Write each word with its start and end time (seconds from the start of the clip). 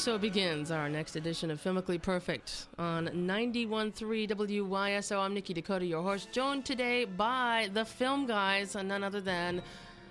So 0.00 0.16
begins 0.16 0.70
our 0.70 0.88
next 0.88 1.14
edition 1.14 1.50
of 1.50 1.62
Filmically 1.62 2.00
Perfect 2.00 2.68
on 2.78 3.08
91.3 3.08 4.30
WYSO. 4.30 5.20
I'm 5.20 5.34
Nikki 5.34 5.52
Dakota, 5.52 5.84
your 5.84 6.02
host, 6.02 6.32
joined 6.32 6.64
today 6.64 7.04
by 7.04 7.68
the 7.74 7.84
film 7.84 8.24
guys, 8.24 8.76
and 8.76 8.88
none 8.88 9.04
other 9.04 9.20
than 9.20 9.60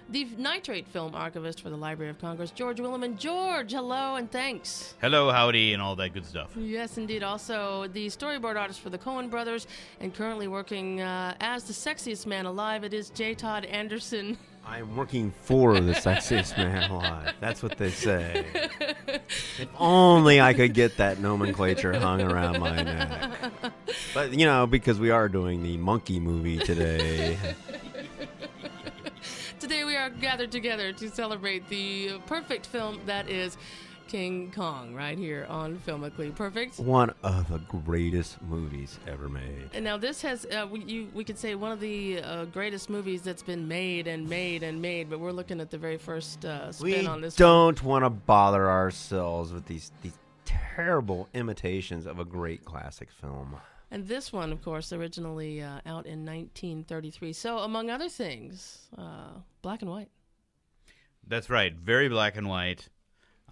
the 0.08 0.28
nitrate 0.38 0.88
film 0.88 1.16
archivist 1.16 1.64
for 1.64 1.72
the 1.72 1.76
Library 1.76 2.12
of 2.12 2.20
Congress, 2.20 2.52
George 2.52 2.78
Willeman. 2.78 3.18
George, 3.18 3.72
hello 3.72 4.14
and 4.14 4.32
thanks. 4.32 4.94
Hello, 5.02 5.32
howdy, 5.32 5.74
and 5.74 5.82
all 5.82 5.96
that 5.96 6.14
good 6.14 6.28
stuff. 6.28 6.56
Yes, 6.56 7.00
indeed. 7.00 7.24
Also, 7.24 7.88
the 7.88 8.08
storyboard 8.10 8.58
artist 8.58 8.82
for 8.82 8.92
the 8.92 8.98
Coen 9.00 9.28
brothers, 9.28 9.66
and 10.00 10.14
currently 10.14 10.48
working 10.48 11.02
uh, 11.02 11.34
as 11.42 11.64
the 11.64 11.74
sexiest 11.74 12.28
man 12.28 12.46
alive, 12.46 12.84
it 12.84 12.94
is 12.94 13.10
J. 13.10 13.34
Todd 13.34 13.66
Anderson. 13.66 14.38
I'm 14.70 14.96
working 14.96 15.34
for 15.42 15.80
the 15.80 15.94
sexiest 15.94 16.56
man 16.56 16.92
alive. 16.92 17.34
That's 17.40 17.64
what 17.64 17.78
they 17.78 17.90
say. 17.90 18.46
If 19.60 19.68
only 19.78 20.40
I 20.40 20.54
could 20.54 20.74
get 20.74 20.98
that 20.98 21.20
nomenclature 21.20 21.94
hung 21.94 22.22
around 22.22 22.60
my 22.60 22.82
neck. 22.82 23.32
But, 24.14 24.34
you 24.34 24.46
know, 24.46 24.66
because 24.66 25.00
we 25.00 25.12
are 25.12 25.28
doing 25.28 25.62
the 25.62 25.78
monkey 25.78 26.20
movie 26.20 26.58
today. 26.58 27.38
Today 29.60 29.84
we 29.84 29.96
are 29.96 30.10
gathered 30.10 30.52
together 30.52 30.94
to 30.94 31.10
celebrate 31.10 31.68
the 31.70 32.20
perfect 32.26 32.66
film 32.66 33.02
that 33.06 33.30
is 33.30 33.58
King 34.10 34.52
Kong, 34.56 34.94
right 34.96 35.18
here 35.18 35.46
on 35.50 35.78
Filmically 35.78 36.34
Perfect. 36.36 36.80
One 36.80 37.14
of 37.22 37.48
the 37.48 37.60
greatest 37.60 38.42
movies 38.42 39.00
ever 39.08 39.30
made. 39.30 39.70
And 39.74 39.84
now 39.86 39.98
this 39.98 40.22
has, 40.24 40.46
uh, 40.46 40.66
we, 40.70 40.84
you, 40.84 41.08
we 41.14 41.24
could 41.24 41.38
say, 41.38 41.54
one 41.54 41.72
of 41.72 41.80
the 41.80 42.20
uh, 42.24 42.46
greatest 42.46 42.90
movies 42.90 43.22
that's 43.22 43.44
been 43.44 43.68
made 43.68 44.08
and 44.08 44.28
made 44.28 44.64
and 44.64 44.82
made. 44.82 45.12
But 45.12 45.20
we're 45.20 45.32
looking 45.32 45.62
at 45.62 45.70
the 45.70 45.78
very 45.78 45.98
first 46.00 46.44
uh, 46.44 46.72
spin 46.72 46.86
We 47.02 47.06
on 47.06 47.22
this. 47.22 47.36
one. 47.36 47.48
don't 47.48 47.84
want 47.84 48.04
to 48.04 48.10
bother 48.10 48.68
ourselves 48.70 49.54
with 49.54 49.68
these, 49.68 49.92
these 50.02 50.18
terrible 50.44 51.30
imitations 51.36 52.08
of 52.08 52.20
a 52.20 52.26
great 52.26 52.66
classic 52.66 53.10
film. 53.12 53.58
And 53.92 54.08
this 54.08 54.34
one, 54.34 54.52
of 54.52 54.64
course, 54.64 54.92
originally 54.92 55.62
uh, 55.62 55.82
out 55.86 56.08
in 56.08 56.26
1933. 56.26 57.32
So, 57.34 57.60
among 57.60 57.92
other 57.92 58.10
things, 58.10 58.88
uh, 58.98 59.30
black 59.62 59.82
and 59.84 59.92
white. 59.92 60.10
That's 61.28 61.50
right, 61.50 61.76
very 61.76 62.10
black 62.10 62.38
and 62.38 62.50
white. 62.50 62.90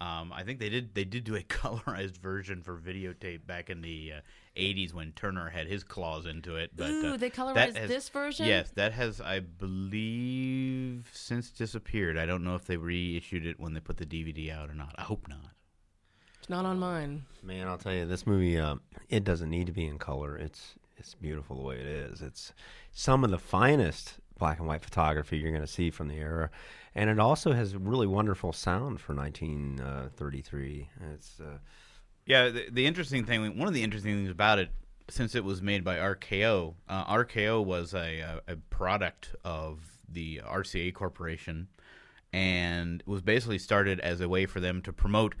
Um, 0.00 0.32
I 0.32 0.44
think 0.44 0.60
they 0.60 0.68
did 0.68 0.94
they 0.94 1.04
did 1.04 1.24
do 1.24 1.34
a 1.34 1.40
colorized 1.42 2.18
version 2.18 2.62
for 2.62 2.76
videotape 2.76 3.46
back 3.46 3.68
in 3.70 3.80
the 3.82 4.12
uh, 4.16 4.20
'80s 4.56 4.94
when 4.94 5.12
Turner 5.12 5.48
had 5.48 5.66
his 5.66 5.82
claws 5.82 6.26
into 6.26 6.56
it. 6.56 6.70
But 6.76 6.90
Ooh, 6.90 7.14
uh, 7.14 7.16
they 7.16 7.30
colorized 7.30 7.76
has- 7.76 7.88
this 7.88 8.08
version? 8.08 8.46
Yes, 8.46 8.70
that 8.76 8.92
has 8.92 9.20
I 9.20 9.40
believe 9.40 11.10
since 11.12 11.50
disappeared. 11.50 12.16
I 12.16 12.26
don't 12.26 12.44
know 12.44 12.54
if 12.54 12.64
they 12.64 12.76
reissued 12.76 13.46
it 13.46 13.58
when 13.58 13.74
they 13.74 13.80
put 13.80 13.96
the 13.96 14.06
DVD 14.06 14.52
out 14.52 14.70
or 14.70 14.74
not. 14.74 14.94
I 14.96 15.02
hope 15.02 15.26
not. 15.28 15.50
It's 16.38 16.48
not 16.48 16.64
on 16.64 16.78
mine. 16.78 17.24
Man, 17.42 17.66
I'll 17.66 17.78
tell 17.78 17.92
you, 17.92 18.06
this 18.06 18.26
movie, 18.26 18.58
um, 18.58 18.80
it 19.08 19.24
doesn't 19.24 19.50
need 19.50 19.66
to 19.66 19.72
be 19.72 19.86
in 19.86 19.98
color. 19.98 20.36
It's 20.36 20.74
it's 20.96 21.14
beautiful 21.14 21.56
the 21.56 21.62
way 21.62 21.76
it 21.76 21.86
is. 21.86 22.22
It's 22.22 22.52
some 22.92 23.24
of 23.24 23.30
the 23.30 23.38
finest 23.38 24.14
black 24.38 24.58
and 24.58 24.68
white 24.68 24.82
photography 24.82 25.36
you're 25.38 25.50
going 25.50 25.60
to 25.60 25.66
see 25.66 25.90
from 25.90 26.08
the 26.08 26.14
era, 26.16 26.50
and 26.98 27.08
it 27.08 27.20
also 27.20 27.52
has 27.52 27.76
really 27.76 28.08
wonderful 28.08 28.52
sound 28.52 29.00
for 29.00 29.14
1933. 29.14 30.90
It's 31.14 31.38
uh, 31.38 31.58
Yeah, 32.26 32.48
the, 32.48 32.66
the 32.72 32.86
interesting 32.86 33.24
thing, 33.24 33.56
one 33.56 33.68
of 33.68 33.74
the 33.74 33.84
interesting 33.84 34.16
things 34.16 34.30
about 34.30 34.58
it, 34.58 34.70
since 35.08 35.36
it 35.36 35.44
was 35.44 35.62
made 35.62 35.84
by 35.84 35.96
RKO, 35.96 36.74
uh, 36.88 37.04
RKO 37.04 37.64
was 37.64 37.94
a, 37.94 38.18
a, 38.18 38.40
a 38.48 38.56
product 38.56 39.36
of 39.44 39.78
the 40.08 40.40
RCA 40.44 40.92
Corporation, 40.92 41.68
and 42.32 43.00
was 43.06 43.22
basically 43.22 43.58
started 43.58 44.00
as 44.00 44.20
a 44.20 44.28
way 44.28 44.44
for 44.44 44.58
them 44.58 44.82
to 44.82 44.92
promote 44.92 45.36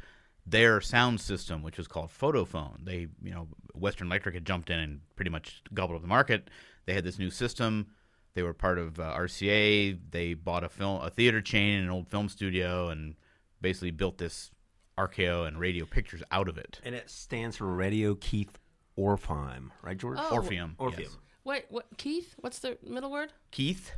their 0.46 0.80
sound 0.80 1.20
system, 1.20 1.64
which 1.64 1.76
was 1.76 1.88
called 1.88 2.10
Photophone. 2.10 2.84
They, 2.84 3.08
you 3.20 3.34
know, 3.34 3.48
Western 3.74 4.06
Electric 4.06 4.36
had 4.36 4.46
jumped 4.46 4.70
in 4.70 4.78
and 4.78 5.00
pretty 5.16 5.32
much 5.32 5.62
gobbled 5.74 5.96
up 5.96 6.02
the 6.02 6.08
market. 6.08 6.50
They 6.86 6.94
had 6.94 7.02
this 7.02 7.18
new 7.18 7.30
system. 7.30 7.88
They 8.34 8.42
were 8.42 8.54
part 8.54 8.78
of 8.78 9.00
uh, 9.00 9.14
RCA. 9.16 9.98
They 10.10 10.34
bought 10.34 10.64
a 10.64 10.68
film, 10.68 11.02
a 11.02 11.10
theater 11.10 11.40
chain, 11.40 11.80
an 11.82 11.90
old 11.90 12.08
film 12.08 12.28
studio, 12.28 12.88
and 12.88 13.14
basically 13.60 13.90
built 13.90 14.18
this 14.18 14.50
RKO 14.96 15.46
and 15.46 15.58
Radio 15.58 15.84
Pictures 15.86 16.22
out 16.30 16.48
of 16.48 16.58
it. 16.58 16.80
and 16.84 16.94
it 16.94 17.08
stands 17.10 17.56
for 17.56 17.66
Radio 17.66 18.14
Keith 18.14 18.58
Orpheim, 18.98 19.70
right, 19.82 19.96
George? 19.96 20.18
Oh. 20.20 20.34
Orpheum. 20.34 20.74
Orpheum. 20.78 21.02
yes. 21.08 21.18
Wait, 21.44 21.64
what? 21.70 21.86
Keith? 21.96 22.34
What's 22.38 22.58
the 22.58 22.78
middle 22.86 23.10
word? 23.10 23.32
Keith. 23.50 23.92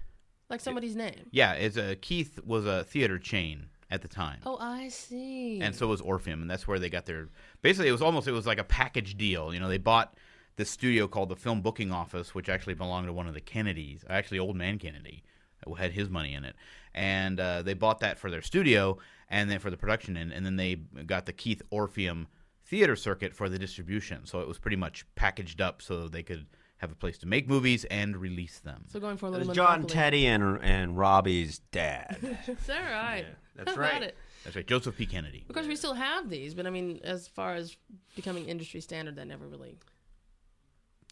Like 0.48 0.60
somebody's 0.60 0.96
name. 0.96 1.26
Yeah, 1.30 1.52
it's 1.52 1.76
a 1.76 1.96
Keith 1.96 2.38
was 2.44 2.66
a 2.66 2.84
theater 2.84 3.18
chain 3.18 3.66
at 3.90 4.02
the 4.02 4.08
time. 4.08 4.40
Oh, 4.44 4.56
I 4.60 4.88
see. 4.88 5.60
And 5.60 5.74
so 5.74 5.86
was 5.86 6.00
Orpheum, 6.00 6.42
and 6.42 6.50
that's 6.50 6.66
where 6.68 6.78
they 6.78 6.90
got 6.90 7.06
their. 7.06 7.28
Basically, 7.62 7.88
it 7.88 7.92
was 7.92 8.02
almost 8.02 8.28
it 8.28 8.32
was 8.32 8.46
like 8.46 8.58
a 8.58 8.64
package 8.64 9.16
deal. 9.16 9.54
You 9.54 9.60
know, 9.60 9.68
they 9.68 9.78
bought 9.78 10.14
this 10.60 10.70
studio 10.70 11.08
called 11.08 11.30
the 11.30 11.36
Film 11.36 11.62
Booking 11.62 11.90
Office, 11.90 12.34
which 12.34 12.48
actually 12.50 12.74
belonged 12.74 13.06
to 13.06 13.12
one 13.14 13.26
of 13.26 13.32
the 13.34 13.40
Kennedys, 13.40 14.04
actually 14.10 14.38
Old 14.38 14.56
Man 14.56 14.78
Kennedy, 14.78 15.22
who 15.64 15.74
had 15.74 15.92
his 15.92 16.10
money 16.10 16.34
in 16.34 16.44
it, 16.44 16.54
and 16.94 17.40
uh, 17.40 17.62
they 17.62 17.72
bought 17.74 18.00
that 18.00 18.18
for 18.18 18.30
their 18.30 18.42
studio, 18.42 18.98
and 19.30 19.50
then 19.50 19.58
for 19.58 19.70
the 19.70 19.76
production 19.78 20.16
end, 20.18 20.32
and 20.32 20.44
then 20.44 20.56
they 20.56 20.74
got 21.06 21.24
the 21.24 21.32
Keith 21.32 21.62
Orpheum 21.70 22.28
theater 22.66 22.94
circuit 22.94 23.34
for 23.34 23.48
the 23.48 23.58
distribution. 23.58 24.26
So 24.26 24.40
it 24.40 24.46
was 24.48 24.58
pretty 24.58 24.76
much 24.76 25.06
packaged 25.14 25.60
up 25.62 25.80
so 25.80 26.08
they 26.08 26.22
could 26.22 26.46
have 26.76 26.92
a 26.92 26.94
place 26.94 27.16
to 27.18 27.26
make 27.26 27.48
movies 27.48 27.84
and 27.86 28.16
release 28.18 28.58
them. 28.58 28.84
so 28.86 29.00
going 29.00 29.16
for 29.16 29.26
a 29.26 29.28
It 29.30 29.32
little 29.32 29.48
was 29.48 29.56
John 29.56 29.80
monopoly. 29.82 29.94
Teddy 29.94 30.26
and 30.26 30.58
and 30.62 30.96
Robbie's 30.98 31.60
dad. 31.72 32.18
Is 32.46 32.66
that 32.66 32.90
right? 32.92 33.26
that's 33.56 33.70
How 33.70 33.74
about 33.76 33.92
right. 33.92 34.02
it? 34.02 34.16
That's 34.44 34.56
right, 34.56 34.66
Joseph 34.66 34.96
P. 34.96 35.04
Kennedy. 35.06 35.44
Of 35.48 35.54
course, 35.54 35.66
we 35.66 35.76
still 35.76 35.94
have 35.94 36.28
these, 36.30 36.54
but 36.54 36.66
I 36.66 36.70
mean, 36.70 37.00
as 37.04 37.28
far 37.28 37.54
as 37.54 37.76
becoming 38.16 38.46
industry 38.46 38.80
standard, 38.80 39.16
that 39.16 39.26
never 39.26 39.46
really 39.46 39.76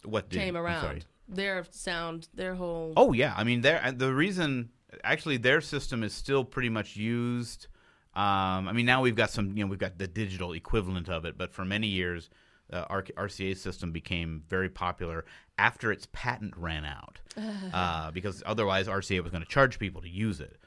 What 0.03 0.29
did, 0.29 0.39
came 0.39 0.57
around. 0.57 1.05
Their 1.27 1.65
sound, 1.71 2.27
their 2.33 2.55
whole. 2.55 2.93
Oh 2.97 3.13
yeah, 3.13 3.33
I 3.37 3.43
mean, 3.43 3.61
their 3.61 3.91
the 3.91 4.13
reason 4.13 4.69
actually 5.03 5.37
their 5.37 5.61
system 5.61 6.03
is 6.03 6.13
still 6.13 6.43
pretty 6.43 6.69
much 6.69 6.95
used. 6.95 7.67
Um, 8.15 8.67
I 8.67 8.73
mean, 8.73 8.85
now 8.85 9.01
we've 9.01 9.15
got 9.15 9.29
some, 9.29 9.55
you 9.55 9.63
know, 9.63 9.69
we've 9.69 9.79
got 9.79 9.97
the 9.97 10.07
digital 10.07 10.53
equivalent 10.53 11.09
of 11.09 11.25
it, 11.25 11.37
but 11.37 11.53
for 11.53 11.63
many 11.63 11.87
years, 11.87 12.29
uh, 12.73 12.85
R- 12.89 13.03
RCA 13.17 13.55
system 13.55 13.91
became 13.91 14.43
very 14.49 14.69
popular 14.69 15.25
after 15.57 15.91
its 15.91 16.07
patent 16.11 16.55
ran 16.57 16.85
out, 16.85 17.19
uh, 17.73 18.11
because 18.11 18.41
otherwise 18.45 18.87
RCA 18.87 19.21
was 19.21 19.31
going 19.31 19.43
to 19.43 19.49
charge 19.49 19.79
people 19.79 20.01
to 20.01 20.09
use 20.09 20.39
it. 20.39 20.57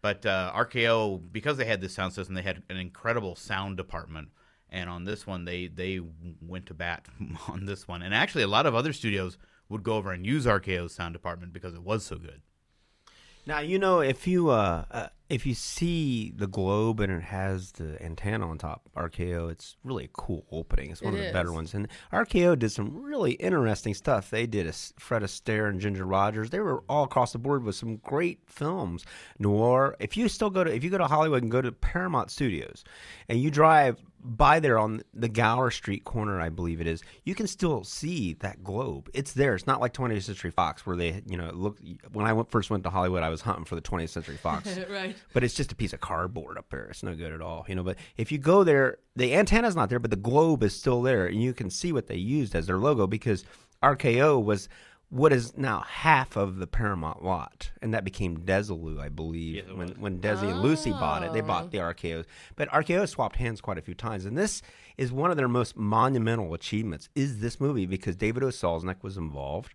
But 0.00 0.26
uh, 0.26 0.52
RKO, 0.54 1.20
because 1.32 1.56
they 1.56 1.64
had 1.64 1.80
this 1.80 1.94
sound 1.94 2.12
system, 2.12 2.34
they 2.34 2.42
had 2.42 2.62
an 2.68 2.76
incredible 2.76 3.34
sound 3.34 3.76
department. 3.76 4.28
And 4.70 4.90
on 4.90 5.04
this 5.04 5.26
one, 5.26 5.44
they 5.44 5.66
they 5.66 6.00
went 6.40 6.66
to 6.66 6.74
bat 6.74 7.06
on 7.48 7.66
this 7.66 7.88
one. 7.88 8.02
And 8.02 8.14
actually, 8.14 8.44
a 8.44 8.48
lot 8.48 8.66
of 8.66 8.74
other 8.74 8.92
studios 8.92 9.38
would 9.68 9.82
go 9.82 9.94
over 9.94 10.12
and 10.12 10.26
use 10.26 10.46
RKO's 10.46 10.94
sound 10.94 11.12
department 11.12 11.52
because 11.52 11.74
it 11.74 11.82
was 11.82 12.04
so 12.04 12.16
good. 12.16 12.42
Now 13.46 13.60
you 13.60 13.78
know 13.78 14.00
if 14.00 14.26
you 14.26 14.50
uh, 14.50 14.84
uh 14.90 15.08
if 15.30 15.46
you 15.46 15.54
see 15.54 16.32
the 16.34 16.46
globe 16.46 17.00
and 17.00 17.12
it 17.12 17.22
has 17.22 17.72
the 17.72 18.02
antenna 18.02 18.48
on 18.48 18.58
top, 18.58 18.88
RKO, 18.96 19.50
it's 19.50 19.76
really 19.84 20.04
a 20.04 20.08
cool 20.08 20.46
opening. 20.50 20.90
It's 20.90 21.02
one 21.02 21.14
It 21.14 21.20
of 21.20 21.26
the 21.26 21.32
better 21.32 21.52
ones. 21.52 21.74
And 21.74 21.88
RKO 22.12 22.58
did 22.58 22.70
some 22.70 23.02
really 23.02 23.32
interesting 23.32 23.92
stuff. 23.92 24.30
They 24.30 24.46
did 24.46 24.66
a 24.66 24.70
S- 24.70 24.94
Fred 24.98 25.22
Astaire 25.22 25.68
and 25.68 25.80
Ginger 25.80 26.06
Rogers. 26.06 26.48
They 26.50 26.60
were 26.60 26.82
all 26.88 27.04
across 27.04 27.32
the 27.32 27.38
board 27.38 27.62
with 27.62 27.74
some 27.74 27.96
great 27.96 28.40
films. 28.46 29.04
Noir. 29.38 29.96
If 29.98 30.16
you 30.16 30.28
still 30.28 30.50
go 30.50 30.64
to 30.64 30.74
if 30.74 30.82
you 30.84 30.90
go 30.90 30.98
to 30.98 31.06
Hollywood 31.06 31.42
and 31.42 31.50
go 31.50 31.60
to 31.60 31.72
Paramount 31.72 32.30
Studios, 32.30 32.84
and 33.28 33.40
you 33.40 33.50
drive 33.50 33.98
by 34.22 34.60
there 34.60 34.78
on 34.78 35.02
the 35.14 35.28
Gower 35.28 35.70
Street 35.70 36.04
corner, 36.04 36.40
I 36.40 36.48
believe 36.48 36.80
it 36.80 36.86
is, 36.86 37.02
you 37.24 37.34
can 37.34 37.46
still 37.46 37.84
see 37.84 38.34
that 38.40 38.64
globe. 38.64 39.08
It's 39.14 39.32
there. 39.32 39.54
It's 39.54 39.66
not 39.66 39.80
like 39.80 39.92
20th 39.94 40.22
Century 40.22 40.50
Fox 40.50 40.84
where 40.84 40.96
they, 40.96 41.22
you 41.26 41.36
know, 41.36 41.50
look. 41.52 41.78
When 42.12 42.26
I 42.26 42.32
went, 42.32 42.50
first 42.50 42.70
went 42.70 42.82
to 42.84 42.90
Hollywood, 42.90 43.22
I 43.22 43.28
was 43.28 43.40
hunting 43.40 43.64
for 43.64 43.74
the 43.74 43.80
20th 43.80 44.10
Century 44.10 44.36
Fox 44.36 44.78
right. 44.90 45.16
but 45.32 45.44
it's 45.44 45.54
just 45.54 45.72
a 45.72 45.76
piece 45.76 45.92
of 45.92 46.00
cardboard 46.00 46.58
up 46.58 46.70
there. 46.70 46.86
It's 46.86 47.02
no 47.02 47.14
good 47.14 47.32
at 47.32 47.40
all, 47.40 47.64
you 47.68 47.74
know. 47.74 47.82
But 47.82 47.96
if 48.16 48.32
you 48.32 48.38
go 48.38 48.64
there, 48.64 48.98
the 49.16 49.34
antenna's 49.34 49.76
not 49.76 49.88
there, 49.88 49.98
but 49.98 50.10
the 50.10 50.16
globe 50.16 50.62
is 50.62 50.74
still 50.74 51.02
there, 51.02 51.26
and 51.26 51.42
you 51.42 51.54
can 51.54 51.70
see 51.70 51.92
what 51.92 52.06
they 52.06 52.16
used 52.16 52.54
as 52.54 52.66
their 52.66 52.78
logo 52.78 53.06
because 53.06 53.44
RKO 53.82 54.42
was 54.42 54.68
what 55.10 55.32
is 55.32 55.56
now 55.56 55.80
half 55.80 56.36
of 56.36 56.56
the 56.58 56.66
Paramount 56.66 57.24
lot, 57.24 57.70
and 57.80 57.94
that 57.94 58.04
became 58.04 58.38
Desilu, 58.38 59.00
I 59.00 59.08
believe. 59.08 59.56
Yes, 59.56 59.64
it 59.68 59.76
when 59.76 59.88
when 60.00 60.20
Desi 60.20 60.50
and 60.50 60.60
Lucy 60.60 60.90
bought 60.90 61.22
it, 61.22 61.32
they 61.32 61.40
Oh. 61.40 61.46
bought 61.46 61.70
the 61.70 61.78
RKOs. 61.78 62.26
But 62.56 62.68
RKO 62.70 63.06
swapped 63.08 63.36
hands 63.36 63.60
quite 63.60 63.78
a 63.78 63.82
few 63.82 63.94
times, 63.94 64.24
and 64.26 64.36
this 64.36 64.60
is 64.98 65.10
one 65.10 65.30
of 65.30 65.36
their 65.36 65.48
most 65.48 65.76
monumental 65.76 66.52
achievements. 66.54 67.08
Is 67.14 67.40
this 67.40 67.58
movie 67.60 67.86
because 67.86 68.16
David 68.16 68.42
O. 68.42 68.48
Selznick 68.48 69.02
was 69.02 69.16
involved, 69.16 69.72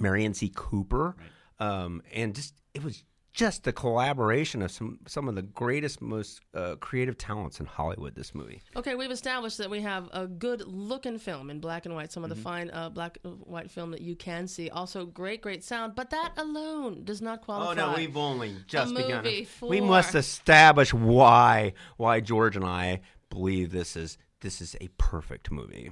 Merian 0.00 0.34
C. 0.34 0.50
Cooper, 0.54 1.14
um, 1.58 2.02
and 2.12 2.34
just 2.34 2.54
it 2.74 2.82
was 2.82 3.04
just 3.32 3.64
the 3.64 3.72
collaboration 3.72 4.62
of 4.62 4.70
some 4.70 4.98
some 5.06 5.28
of 5.28 5.34
the 5.34 5.42
greatest, 5.42 6.00
most 6.00 6.40
uh, 6.54 6.76
creative 6.76 7.16
talents 7.16 7.60
in 7.60 7.66
Hollywood. 7.66 8.14
This 8.14 8.34
movie. 8.34 8.60
Okay, 8.76 8.94
we've 8.94 9.10
established 9.10 9.58
that 9.58 9.70
we 9.70 9.80
have 9.80 10.08
a 10.12 10.26
good 10.26 10.62
looking 10.66 11.18
film 11.18 11.50
in 11.50 11.60
black 11.60 11.86
and 11.86 11.94
white, 11.94 12.12
some 12.12 12.24
of 12.24 12.30
the 12.30 12.36
fine 12.36 12.70
uh, 12.70 12.90
black 12.90 13.18
and 13.24 13.38
white 13.40 13.70
film 13.70 13.92
that 13.92 14.00
you 14.00 14.16
can 14.16 14.48
see. 14.48 14.68
Also, 14.70 15.06
great, 15.06 15.42
great 15.42 15.62
sound, 15.62 15.94
but 15.94 16.10
that 16.10 16.32
alone 16.36 17.04
does 17.04 17.22
not 17.22 17.42
qualify. 17.42 17.70
Oh 17.70 17.92
no, 17.92 17.96
we've 17.96 18.16
only 18.16 18.56
just 18.66 18.94
begun. 18.94 19.24
We 19.62 19.80
must 19.80 20.14
establish 20.14 20.92
why 20.92 21.74
why 21.96 22.20
George 22.20 22.56
and 22.56 22.64
I 22.64 23.00
believe 23.28 23.70
this 23.70 23.96
is 23.96 24.18
this 24.40 24.60
is 24.60 24.76
a 24.80 24.88
perfect 24.98 25.50
movie. 25.50 25.90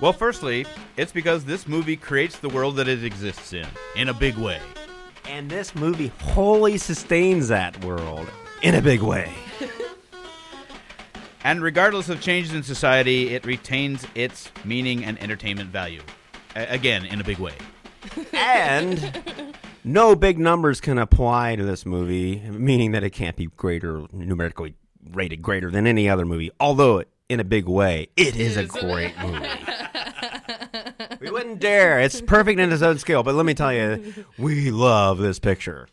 Well, 0.00 0.12
firstly, 0.12 0.66
it's 0.96 1.12
because 1.12 1.44
this 1.44 1.66
movie 1.66 1.96
creates 1.96 2.38
the 2.38 2.48
world 2.50 2.76
that 2.76 2.86
it 2.88 3.02
exists 3.02 3.52
in, 3.52 3.66
in 3.96 4.08
a 4.08 4.14
big 4.14 4.36
way. 4.36 4.60
And 5.26 5.50
this 5.50 5.74
movie 5.74 6.12
wholly 6.20 6.76
sustains 6.76 7.48
that 7.48 7.82
world 7.84 8.28
in 8.62 8.74
a 8.74 8.82
big 8.82 9.00
way. 9.02 9.32
And 11.46 11.62
regardless 11.62 12.08
of 12.08 12.20
changes 12.20 12.52
in 12.54 12.64
society, 12.64 13.32
it 13.32 13.46
retains 13.46 14.04
its 14.16 14.50
meaning 14.64 15.04
and 15.04 15.16
entertainment 15.22 15.70
value. 15.70 16.02
A- 16.56 16.66
again, 16.74 17.04
in 17.04 17.20
a 17.20 17.24
big 17.24 17.38
way. 17.38 17.52
and 18.32 19.54
no 19.84 20.16
big 20.16 20.40
numbers 20.40 20.80
can 20.80 20.98
apply 20.98 21.54
to 21.54 21.62
this 21.64 21.86
movie, 21.86 22.40
meaning 22.50 22.90
that 22.90 23.04
it 23.04 23.10
can't 23.10 23.36
be 23.36 23.46
greater 23.56 24.06
numerically 24.12 24.74
rated 25.12 25.40
greater 25.40 25.70
than 25.70 25.86
any 25.86 26.08
other 26.08 26.24
movie. 26.24 26.50
Although 26.58 27.04
in 27.28 27.40
a 27.40 27.44
big 27.44 27.66
way, 27.66 28.08
it 28.16 28.36
is 28.36 28.56
a 28.56 28.64
great 28.64 29.18
movie. 29.22 29.48
we 31.20 31.30
wouldn't 31.30 31.60
dare. 31.60 32.00
It's 32.00 32.20
perfect 32.20 32.60
in 32.60 32.72
its 32.72 32.82
own 32.82 32.98
scale, 32.98 33.22
but 33.22 33.34
let 33.34 33.46
me 33.46 33.54
tell 33.54 33.72
you, 33.72 34.24
we 34.38 34.70
love 34.70 35.18
this 35.18 35.38
picture. 35.38 35.88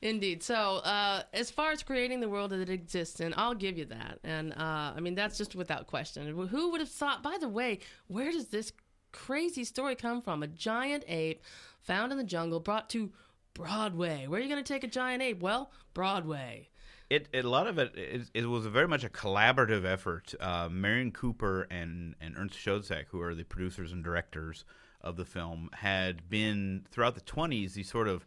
Indeed. 0.00 0.42
So, 0.42 0.54
uh, 0.78 1.22
as 1.32 1.50
far 1.50 1.72
as 1.72 1.82
creating 1.82 2.20
the 2.20 2.28
world 2.28 2.50
that 2.50 2.60
it 2.60 2.68
exists 2.68 3.20
in, 3.20 3.32
I'll 3.38 3.54
give 3.54 3.78
you 3.78 3.86
that. 3.86 4.18
And 4.22 4.52
uh, 4.52 4.92
I 4.94 5.00
mean, 5.00 5.14
that's 5.14 5.38
just 5.38 5.54
without 5.54 5.86
question. 5.86 6.26
Who 6.26 6.70
would 6.70 6.80
have 6.80 6.90
thought? 6.90 7.22
By 7.22 7.38
the 7.40 7.48
way, 7.48 7.78
where 8.06 8.30
does 8.30 8.48
this 8.48 8.72
crazy 9.12 9.64
story 9.64 9.94
come 9.94 10.20
from? 10.20 10.42
A 10.42 10.46
giant 10.46 11.04
ape 11.08 11.40
found 11.80 12.12
in 12.12 12.18
the 12.18 12.24
jungle, 12.24 12.60
brought 12.60 12.90
to 12.90 13.12
Broadway. 13.54 14.26
Where 14.26 14.40
are 14.40 14.42
you 14.42 14.50
going 14.50 14.62
to 14.62 14.72
take 14.72 14.84
a 14.84 14.88
giant 14.88 15.22
ape? 15.22 15.40
Well, 15.40 15.70
Broadway. 15.94 16.68
It, 17.10 17.28
it 17.32 17.44
a 17.44 17.48
lot 17.48 17.66
of 17.66 17.78
it, 17.78 17.94
it 17.96 18.22
it 18.32 18.46
was 18.46 18.66
very 18.66 18.88
much 18.88 19.04
a 19.04 19.08
collaborative 19.08 19.84
effort. 19.84 20.34
Uh, 20.40 20.68
Merian 20.70 21.12
Cooper 21.12 21.66
and 21.70 22.14
and 22.20 22.34
Ernst 22.36 22.58
Schoedsack, 22.58 23.06
who 23.10 23.20
are 23.20 23.34
the 23.34 23.44
producers 23.44 23.92
and 23.92 24.02
directors 24.02 24.64
of 25.00 25.16
the 25.16 25.24
film, 25.24 25.68
had 25.74 26.28
been 26.30 26.86
throughout 26.90 27.14
the 27.14 27.20
twenties 27.20 27.74
these 27.74 27.90
sort 27.90 28.08
of 28.08 28.26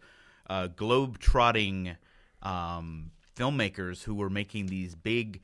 uh, 0.50 0.68
globe 0.68 1.19
trotting 1.19 1.97
um, 2.44 3.12
filmmakers 3.35 4.03
who 4.03 4.15
were 4.15 4.29
making 4.29 4.68
these 4.68 4.95
big. 4.95 5.41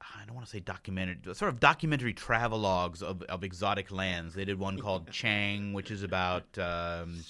I 0.00 0.24
don't 0.24 0.34
want 0.34 0.46
to 0.46 0.50
say 0.50 0.60
documentary, 0.60 1.18
sort 1.34 1.50
of 1.50 1.60
documentary 1.60 2.14
travelogues 2.14 3.02
of, 3.02 3.22
of 3.22 3.44
exotic 3.44 3.90
lands. 3.90 4.34
They 4.34 4.44
did 4.44 4.58
one 4.58 4.78
called 4.78 5.10
Chang, 5.12 5.72
which 5.72 5.90
is 5.90 6.02
about 6.02 6.58
um, 6.58 7.22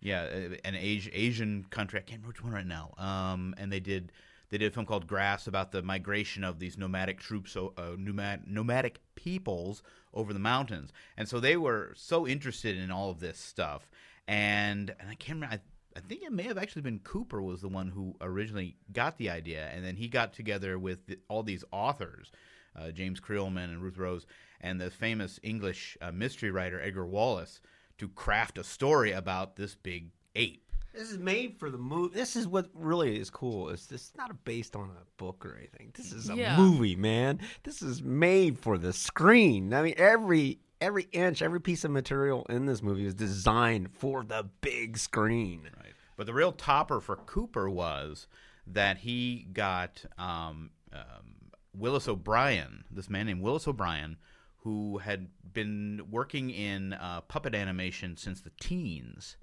yeah, 0.00 0.22
an 0.64 0.74
Asi- 0.76 1.10
Asian 1.12 1.66
country. 1.70 1.98
I 1.98 2.02
can't 2.02 2.20
remember 2.20 2.28
which 2.28 2.42
one 2.42 2.52
right 2.52 2.66
now. 2.66 2.94
Um, 2.98 3.54
and 3.58 3.72
they 3.72 3.80
did 3.80 4.12
they 4.52 4.58
did 4.58 4.70
a 4.70 4.74
film 4.74 4.84
called 4.84 5.06
Grass 5.06 5.46
about 5.46 5.72
the 5.72 5.82
migration 5.82 6.44
of 6.44 6.58
these 6.58 6.76
nomadic 6.76 7.18
troops, 7.18 7.56
uh, 7.56 7.96
nomad, 7.96 8.42
nomadic 8.46 9.00
peoples 9.14 9.82
over 10.12 10.34
the 10.34 10.38
mountains. 10.38 10.92
And 11.16 11.26
so 11.26 11.40
they 11.40 11.56
were 11.56 11.94
so 11.96 12.28
interested 12.28 12.76
in 12.76 12.90
all 12.90 13.08
of 13.08 13.18
this 13.18 13.38
stuff. 13.38 13.88
And 14.28 14.94
and 15.00 15.08
I 15.08 15.14
can't 15.14 15.36
remember. 15.36 15.54
I, 15.56 15.60
I 15.96 16.00
think 16.00 16.22
it 16.22 16.32
may 16.32 16.42
have 16.42 16.58
actually 16.58 16.82
been 16.82 16.98
Cooper 16.98 17.40
was 17.40 17.62
the 17.62 17.68
one 17.68 17.88
who 17.88 18.14
originally 18.20 18.76
got 18.92 19.16
the 19.16 19.30
idea, 19.30 19.70
and 19.72 19.82
then 19.82 19.96
he 19.96 20.06
got 20.06 20.34
together 20.34 20.78
with 20.78 21.06
the, 21.06 21.18
all 21.28 21.42
these 21.42 21.64
authors, 21.72 22.30
uh, 22.76 22.90
James 22.90 23.20
Creelman 23.20 23.72
and 23.72 23.82
Ruth 23.82 23.96
Rose, 23.96 24.26
and 24.60 24.78
the 24.78 24.90
famous 24.90 25.40
English 25.42 25.96
uh, 26.02 26.12
mystery 26.12 26.50
writer 26.50 26.78
Edgar 26.78 27.06
Wallace, 27.06 27.62
to 27.96 28.06
craft 28.06 28.58
a 28.58 28.64
story 28.64 29.12
about 29.12 29.56
this 29.56 29.74
big 29.74 30.10
ape. 30.36 30.71
This 30.94 31.10
is 31.10 31.18
made 31.18 31.58
for 31.58 31.70
the 31.70 31.78
movie. 31.78 32.14
This 32.14 32.36
is 32.36 32.46
what 32.46 32.68
really 32.74 33.18
is 33.18 33.30
cool. 33.30 33.70
Is 33.70 33.86
this 33.86 34.12
not 34.16 34.44
based 34.44 34.76
on 34.76 34.90
a 34.90 35.04
book 35.16 35.44
or 35.46 35.56
anything? 35.56 35.92
This 35.96 36.12
is 36.12 36.28
a 36.28 36.34
Yeah. 36.36 36.56
movie, 36.58 36.96
man. 36.96 37.40
This 37.62 37.80
is 37.82 38.02
made 38.02 38.58
for 38.58 38.76
the 38.78 38.92
screen. 38.92 39.72
I 39.72 39.82
mean, 39.82 39.94
every 39.96 40.58
every 40.80 41.04
inch, 41.12 41.40
every 41.42 41.60
piece 41.60 41.84
of 41.84 41.92
material 41.92 42.44
in 42.48 42.66
this 42.66 42.82
movie 42.82 43.06
is 43.06 43.14
designed 43.14 43.88
for 43.92 44.24
the 44.24 44.48
big 44.62 44.98
screen. 44.98 45.70
Right. 45.76 45.92
But 46.16 46.26
the 46.26 46.34
real 46.34 46.50
topper 46.52 47.00
for 47.00 47.14
Cooper 47.16 47.70
was 47.70 48.26
that 48.66 48.98
he 48.98 49.46
got 49.52 50.04
um, 50.18 50.70
um, 50.92 51.52
Willis 51.72 52.08
O'Brien, 52.08 52.84
this 52.90 53.08
man 53.08 53.26
named 53.26 53.42
Willis 53.42 53.68
O'Brien, 53.68 54.16
who 54.58 54.98
had 54.98 55.28
been 55.52 56.02
working 56.10 56.50
in 56.50 56.92
uh, 56.94 57.20
puppet 57.22 57.54
animation 57.54 58.16
since 58.16 58.40
the 58.40 58.50
teens 58.60 59.36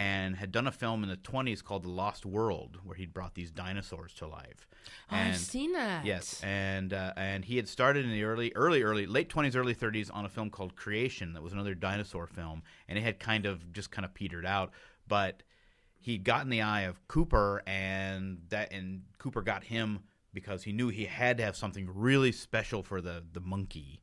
and 0.00 0.34
had 0.36 0.50
done 0.50 0.66
a 0.66 0.72
film 0.72 1.02
in 1.02 1.10
the 1.10 1.16
20s 1.18 1.62
called 1.62 1.82
The 1.82 1.90
Lost 1.90 2.24
World, 2.24 2.78
where 2.84 2.96
he'd 2.96 3.12
brought 3.12 3.34
these 3.34 3.50
dinosaurs 3.50 4.14
to 4.14 4.26
life. 4.26 4.66
Oh, 5.12 5.16
I've 5.16 5.36
seen 5.36 5.74
that. 5.74 6.06
Yes, 6.06 6.40
and 6.42 6.94
uh, 6.94 7.12
and 7.18 7.44
he 7.44 7.56
had 7.56 7.68
started 7.68 8.06
in 8.06 8.10
the 8.10 8.24
early, 8.24 8.50
early, 8.56 8.82
early, 8.82 9.04
late 9.04 9.28
twenties, 9.28 9.54
early 9.54 9.74
thirties 9.74 10.08
on 10.08 10.24
a 10.24 10.30
film 10.30 10.48
called 10.48 10.74
Creation 10.74 11.34
that 11.34 11.42
was 11.42 11.52
another 11.52 11.74
dinosaur 11.74 12.26
film, 12.26 12.62
and 12.88 12.96
it 12.96 13.02
had 13.02 13.20
kind 13.20 13.44
of 13.44 13.74
just 13.74 13.90
kind 13.90 14.06
of 14.06 14.14
petered 14.14 14.46
out. 14.46 14.70
But 15.06 15.42
he'd 15.98 16.24
gotten 16.24 16.48
the 16.48 16.62
eye 16.62 16.82
of 16.82 17.06
Cooper, 17.06 17.62
and 17.66 18.38
that 18.48 18.72
and 18.72 19.02
Cooper 19.18 19.42
got 19.42 19.64
him 19.64 20.00
because 20.32 20.62
he 20.62 20.72
knew 20.72 20.88
he 20.88 21.04
had 21.04 21.36
to 21.36 21.44
have 21.44 21.56
something 21.56 21.86
really 21.94 22.32
special 22.32 22.82
for 22.82 23.02
the 23.02 23.22
the 23.30 23.40
monkey, 23.40 24.00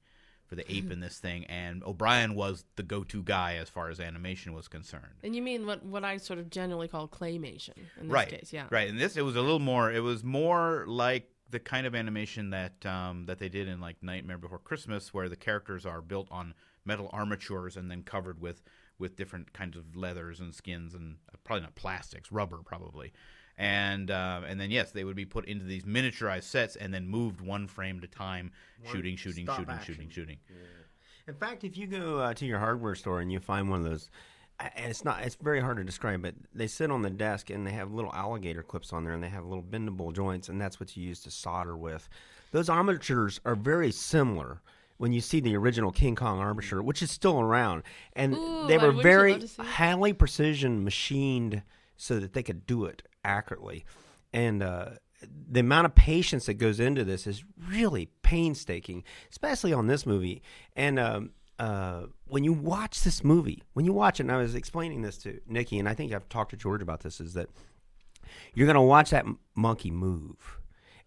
for 0.48 0.56
the 0.56 0.72
ape 0.72 0.92
in 0.92 1.02
this 1.02 1.20
thing, 1.20 1.46
and 1.46 1.84
O'Brien 1.84 2.34
was 2.34 2.64
the 2.78 2.84
go-to 2.84 3.22
guy 3.22 3.56
as 3.56 3.70
far 3.70 3.90
as 3.90 4.00
animation 4.00 4.54
was 4.54 4.68
concerned. 4.68 5.14
And 5.22 5.36
you 5.36 5.42
mean 5.42 5.66
what, 5.66 5.84
what 5.84 6.06
I 6.06 6.18
sort 6.18 6.40
of 6.40 6.50
generally 6.50 6.88
call 6.88 7.08
claymation 7.08 7.76
in 8.00 8.08
this 8.08 8.12
right, 8.12 8.30
case, 8.30 8.54
yeah. 8.54 8.68
Right, 8.70 8.90
and 8.90 9.00
this 9.00 9.18
it 9.18 9.24
was 9.24 9.36
a 9.36 9.42
little 9.42 9.60
more. 9.60 9.92
It 9.92 10.00
was 10.00 10.24
more 10.24 10.86
like 10.88 11.30
the 11.50 11.60
kind 11.60 11.86
of 11.86 11.96
animation 11.96 12.50
that 12.52 12.86
um, 12.86 13.26
that 13.26 13.40
they 13.40 13.50
did 13.50 13.68
in 13.68 13.82
like 13.82 13.98
Nightmare 14.02 14.38
Before 14.38 14.60
Christmas, 14.60 15.14
where 15.14 15.30
the 15.30 15.36
characters 15.36 15.86
are 15.86 16.02
built 16.02 16.28
on 16.32 16.54
metal 16.86 17.10
armatures 17.12 17.76
and 17.76 17.92
then 17.92 18.04
covered 18.04 18.42
with 18.42 18.62
with 19.00 19.16
different 19.16 19.54
kinds 19.54 19.78
of 19.78 19.96
leathers 19.96 20.40
and 20.40 20.56
skins 20.56 20.94
and 20.94 21.18
uh, 21.32 21.38
probably 21.44 21.64
not 21.64 21.76
plastics, 21.76 22.32
rubber 22.32 22.60
probably. 22.66 23.12
And 23.58 24.12
uh, 24.12 24.42
and 24.48 24.60
then 24.60 24.70
yes, 24.70 24.92
they 24.92 25.04
would 25.04 25.16
be 25.16 25.26
put 25.26 25.46
into 25.46 25.66
these 25.66 25.84
miniaturized 25.84 26.44
sets 26.44 26.76
and 26.76 26.94
then 26.94 27.08
moved 27.08 27.42
one 27.42 27.68
frame 27.68 27.98
at 27.98 28.04
a 28.04 28.08
time, 28.08 28.52
shooting, 28.84 29.16
shooting, 29.16 29.48
shooting, 29.48 29.70
action. 29.70 29.96
shooting, 29.96 30.10
shooting. 30.10 30.38
In 31.28 31.34
fact, 31.34 31.64
if 31.64 31.76
you 31.76 31.88
go 31.88 32.20
uh, 32.20 32.34
to 32.36 32.46
your 32.46 32.60
hardware 32.60 32.96
store 32.96 33.20
and 33.20 33.32
you 33.32 33.40
find 33.40 33.70
one 33.70 33.80
of 33.80 33.86
those, 33.86 34.10
and 34.60 34.86
it's 34.86 35.04
not, 35.04 35.24
it's 35.24 35.36
very 35.36 35.60
hard 35.60 35.78
to 35.78 35.84
describe, 35.84 36.22
but 36.22 36.36
they 36.54 36.68
sit 36.68 36.90
on 36.90 37.02
the 37.02 37.10
desk 37.10 37.50
and 37.50 37.68
they 37.68 37.72
have 37.72 37.92
little 37.92 38.14
alligator 38.14 38.64
clips 38.64 38.94
on 38.94 39.04
there 39.04 39.14
and 39.14 39.24
they 39.24 39.30
have 39.30 39.46
little 39.46 39.64
bendable 39.64 40.14
joints, 40.14 40.48
and 40.48 40.62
that's 40.62 40.80
what 40.80 40.96
you 40.96 41.04
use 41.04 41.20
to 41.22 41.32
solder 41.32 41.76
with. 41.76 42.08
Those 42.52 42.70
armatures 42.70 43.42
are 43.44 43.56
very 43.56 43.92
similar. 43.92 44.62
When 45.00 45.12
you 45.12 45.22
see 45.22 45.40
the 45.40 45.56
original 45.56 45.92
King 45.92 46.16
Kong 46.16 46.40
armature, 46.40 46.82
which 46.82 47.04
is 47.04 47.12
still 47.12 47.40
around, 47.40 47.84
and 48.14 48.34
Ooh, 48.34 48.66
they 48.68 48.80
were 48.80 48.92
very 48.92 49.34
love 49.34 49.42
to 49.42 49.48
see 49.48 49.62
it. 49.62 49.68
highly 49.68 50.12
precision 50.12 50.84
machined 50.84 51.62
so 51.98 52.20
that 52.20 52.34
they 52.34 52.42
could 52.42 52.66
do 52.66 52.86
it 52.86 53.04
accurately. 53.24 53.86
And 54.34 54.62
uh, 54.62 54.90
the 55.50 55.62
amount 55.62 55.86
of 55.86 55.96
patience 55.96 56.46
that 56.46 56.56
goes 56.56 56.80
into 56.80 57.04
this 57.04 57.28
is 57.28 57.44
really 57.70 58.10
painstaking, 58.22 59.04
especially 59.32 59.74
on 59.74 59.88
this 59.88 60.06
movie. 60.06 60.42
And 60.76 61.00
um, 61.00 61.32
uh, 61.60 62.04
when 62.28 62.44
you 62.44 62.54
watch 62.54 63.04
this 63.04 63.24
movie, 63.24 63.64
when 63.74 63.86
you 63.86 63.94
watch 63.94 64.20
it, 64.20 64.24
and 64.24 64.32
I 64.32 64.38
was 64.38 64.56
explaining 64.56 65.02
this 65.02 65.18
to 65.20 65.40
Nikki, 65.48 65.80
and 65.80 65.90
I 65.90 65.94
think 65.94 66.14
I've 66.14 66.30
talked 66.30 66.52
to 66.52 66.58
George 66.58 66.82
about 66.82 67.02
this, 67.02 67.20
is 67.20 67.34
that 67.34 67.50
you're 68.54 68.68
going 68.68 68.76
to 68.76 68.82
watch 68.82 69.10
that 69.10 69.26
monkey 69.56 69.92
move. 69.92 70.60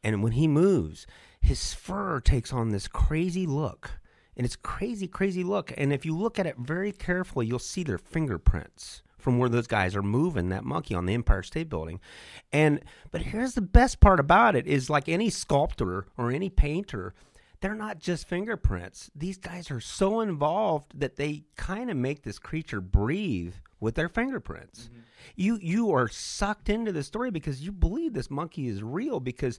And 0.03 0.23
when 0.23 0.33
he 0.33 0.49
moves, 0.49 1.07
his 1.41 1.75
fur 1.75 2.21
takes 2.21 2.53
on 2.53 2.71
this 2.71 2.89
crazy 2.89 3.47
look. 3.47 3.93
And 4.37 4.47
it's 4.47 4.57
crazy, 4.57 5.07
crazy 5.07 5.45
look. 5.45 5.73
And 5.77 5.93
if 5.93 6.07
you 6.07 6.17
look 6.17 6.39
at 6.39 6.47
it 6.47 6.57
very 6.57 6.93
carefully, 6.93 7.47
you'll 7.47 7.59
see 7.59 7.83
their 7.83 7.99
fingerprints 7.99 9.03
from 9.21 9.39
where 9.39 9.49
those 9.49 9.67
guys 9.67 9.95
are 9.95 10.03
moving 10.03 10.49
that 10.49 10.65
monkey 10.65 10.95
on 10.95 11.07
the 11.07 11.15
Empire 11.15 11.43
State 11.43 11.69
Building. 11.69 12.01
And 12.53 12.81
but 13.11 13.23
here's 13.23 13.55
the 13.55 13.61
best 13.61 14.01
part 14.01 14.21
about 14.21 14.57
it 14.57 14.67
is 14.67 14.91
like 14.91 15.09
any 15.09 15.31
sculptor 15.31 16.07
or 16.17 16.31
any 16.31 16.51
painter, 16.51 17.15
they're 17.61 17.75
not 17.75 17.99
just 17.99 18.27
fingerprints. 18.27 19.11
These 19.15 19.39
guys 19.39 19.71
are 19.71 19.81
so 19.81 20.21
involved 20.21 20.99
that 20.99 21.17
they 21.17 21.45
kind 21.57 21.91
of 21.91 21.97
make 21.97 22.23
this 22.23 22.39
creature 22.39 22.81
breathe 22.81 23.55
with 23.81 23.95
their 23.95 24.09
fingerprints. 24.09 24.85
Mm-hmm. 24.85 25.01
You 25.37 25.59
you 25.61 25.93
are 25.93 26.09
sucked 26.09 26.69
into 26.69 26.93
the 26.93 27.03
story 27.03 27.31
because 27.31 27.63
you 27.63 27.73
believe 27.73 28.15
this 28.15 28.31
monkey 28.31 28.69
is 28.69 28.83
real 28.83 29.21
because 29.21 29.59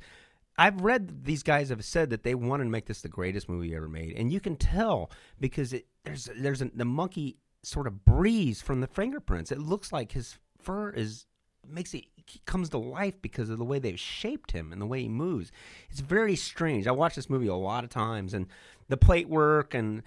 I've 0.58 0.82
read 0.82 1.26
these 1.26 1.44
guys 1.44 1.70
have 1.70 1.84
said 1.86 2.10
that 2.10 2.24
they 2.24 2.36
wanted 2.36 2.66
to 2.66 2.70
make 2.70 2.86
this 2.86 3.02
the 3.02 3.10
greatest 3.10 3.48
movie 3.48 3.76
ever 3.76 3.88
made, 3.88 4.14
and 4.18 4.32
you 4.32 4.40
can 4.40 4.56
tell 4.56 5.12
because 5.40 5.74
it 5.74 5.88
there's 6.04 6.30
there's 6.38 6.62
a, 6.62 6.66
the 6.74 6.86
monkey 6.86 7.38
sort 7.64 7.88
of 7.88 8.06
breeze 8.06 8.62
from 8.62 8.82
the 8.82 8.88
fingerprints. 8.88 9.52
It 9.52 9.60
looks 9.60 9.92
like 9.92 10.12
his 10.12 10.38
fur 10.60 10.90
is 10.92 11.26
makes 11.68 11.94
it 11.94 12.06
comes 12.46 12.70
to 12.70 12.78
life 12.78 13.22
because 13.22 13.50
of 13.50 13.58
the 13.58 13.66
way 13.66 13.80
they've 13.80 14.00
shaped 14.00 14.52
him 14.52 14.72
and 14.72 14.82
the 14.82 14.86
way 14.86 15.04
he 15.04 15.10
moves. 15.10 15.52
It's 15.90 16.00
very 16.00 16.36
strange. 16.36 16.88
I 16.88 16.92
watched 16.92 17.16
this 17.16 17.30
movie 17.30 17.48
a 17.48 17.56
lot 17.56 17.84
of 17.84 17.90
times, 17.90 18.34
and 18.34 18.48
the 18.88 18.98
plate 18.98 19.30
work 19.30 19.74
and 19.74 20.04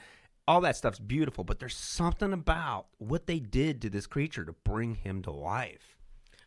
all 0.46 0.60
that 0.62 0.76
stuff's 0.76 0.98
beautiful. 0.98 1.44
But 1.44 1.58
there's 1.58 1.76
something 1.76 2.32
about 2.32 2.86
what 2.98 3.26
they 3.26 3.38
did 3.38 3.80
to 3.82 3.90
this 3.90 4.06
creature 4.06 4.44
to 4.44 4.54
bring 4.64 4.96
him 4.96 5.22
to 5.22 5.30
life. 5.30 5.93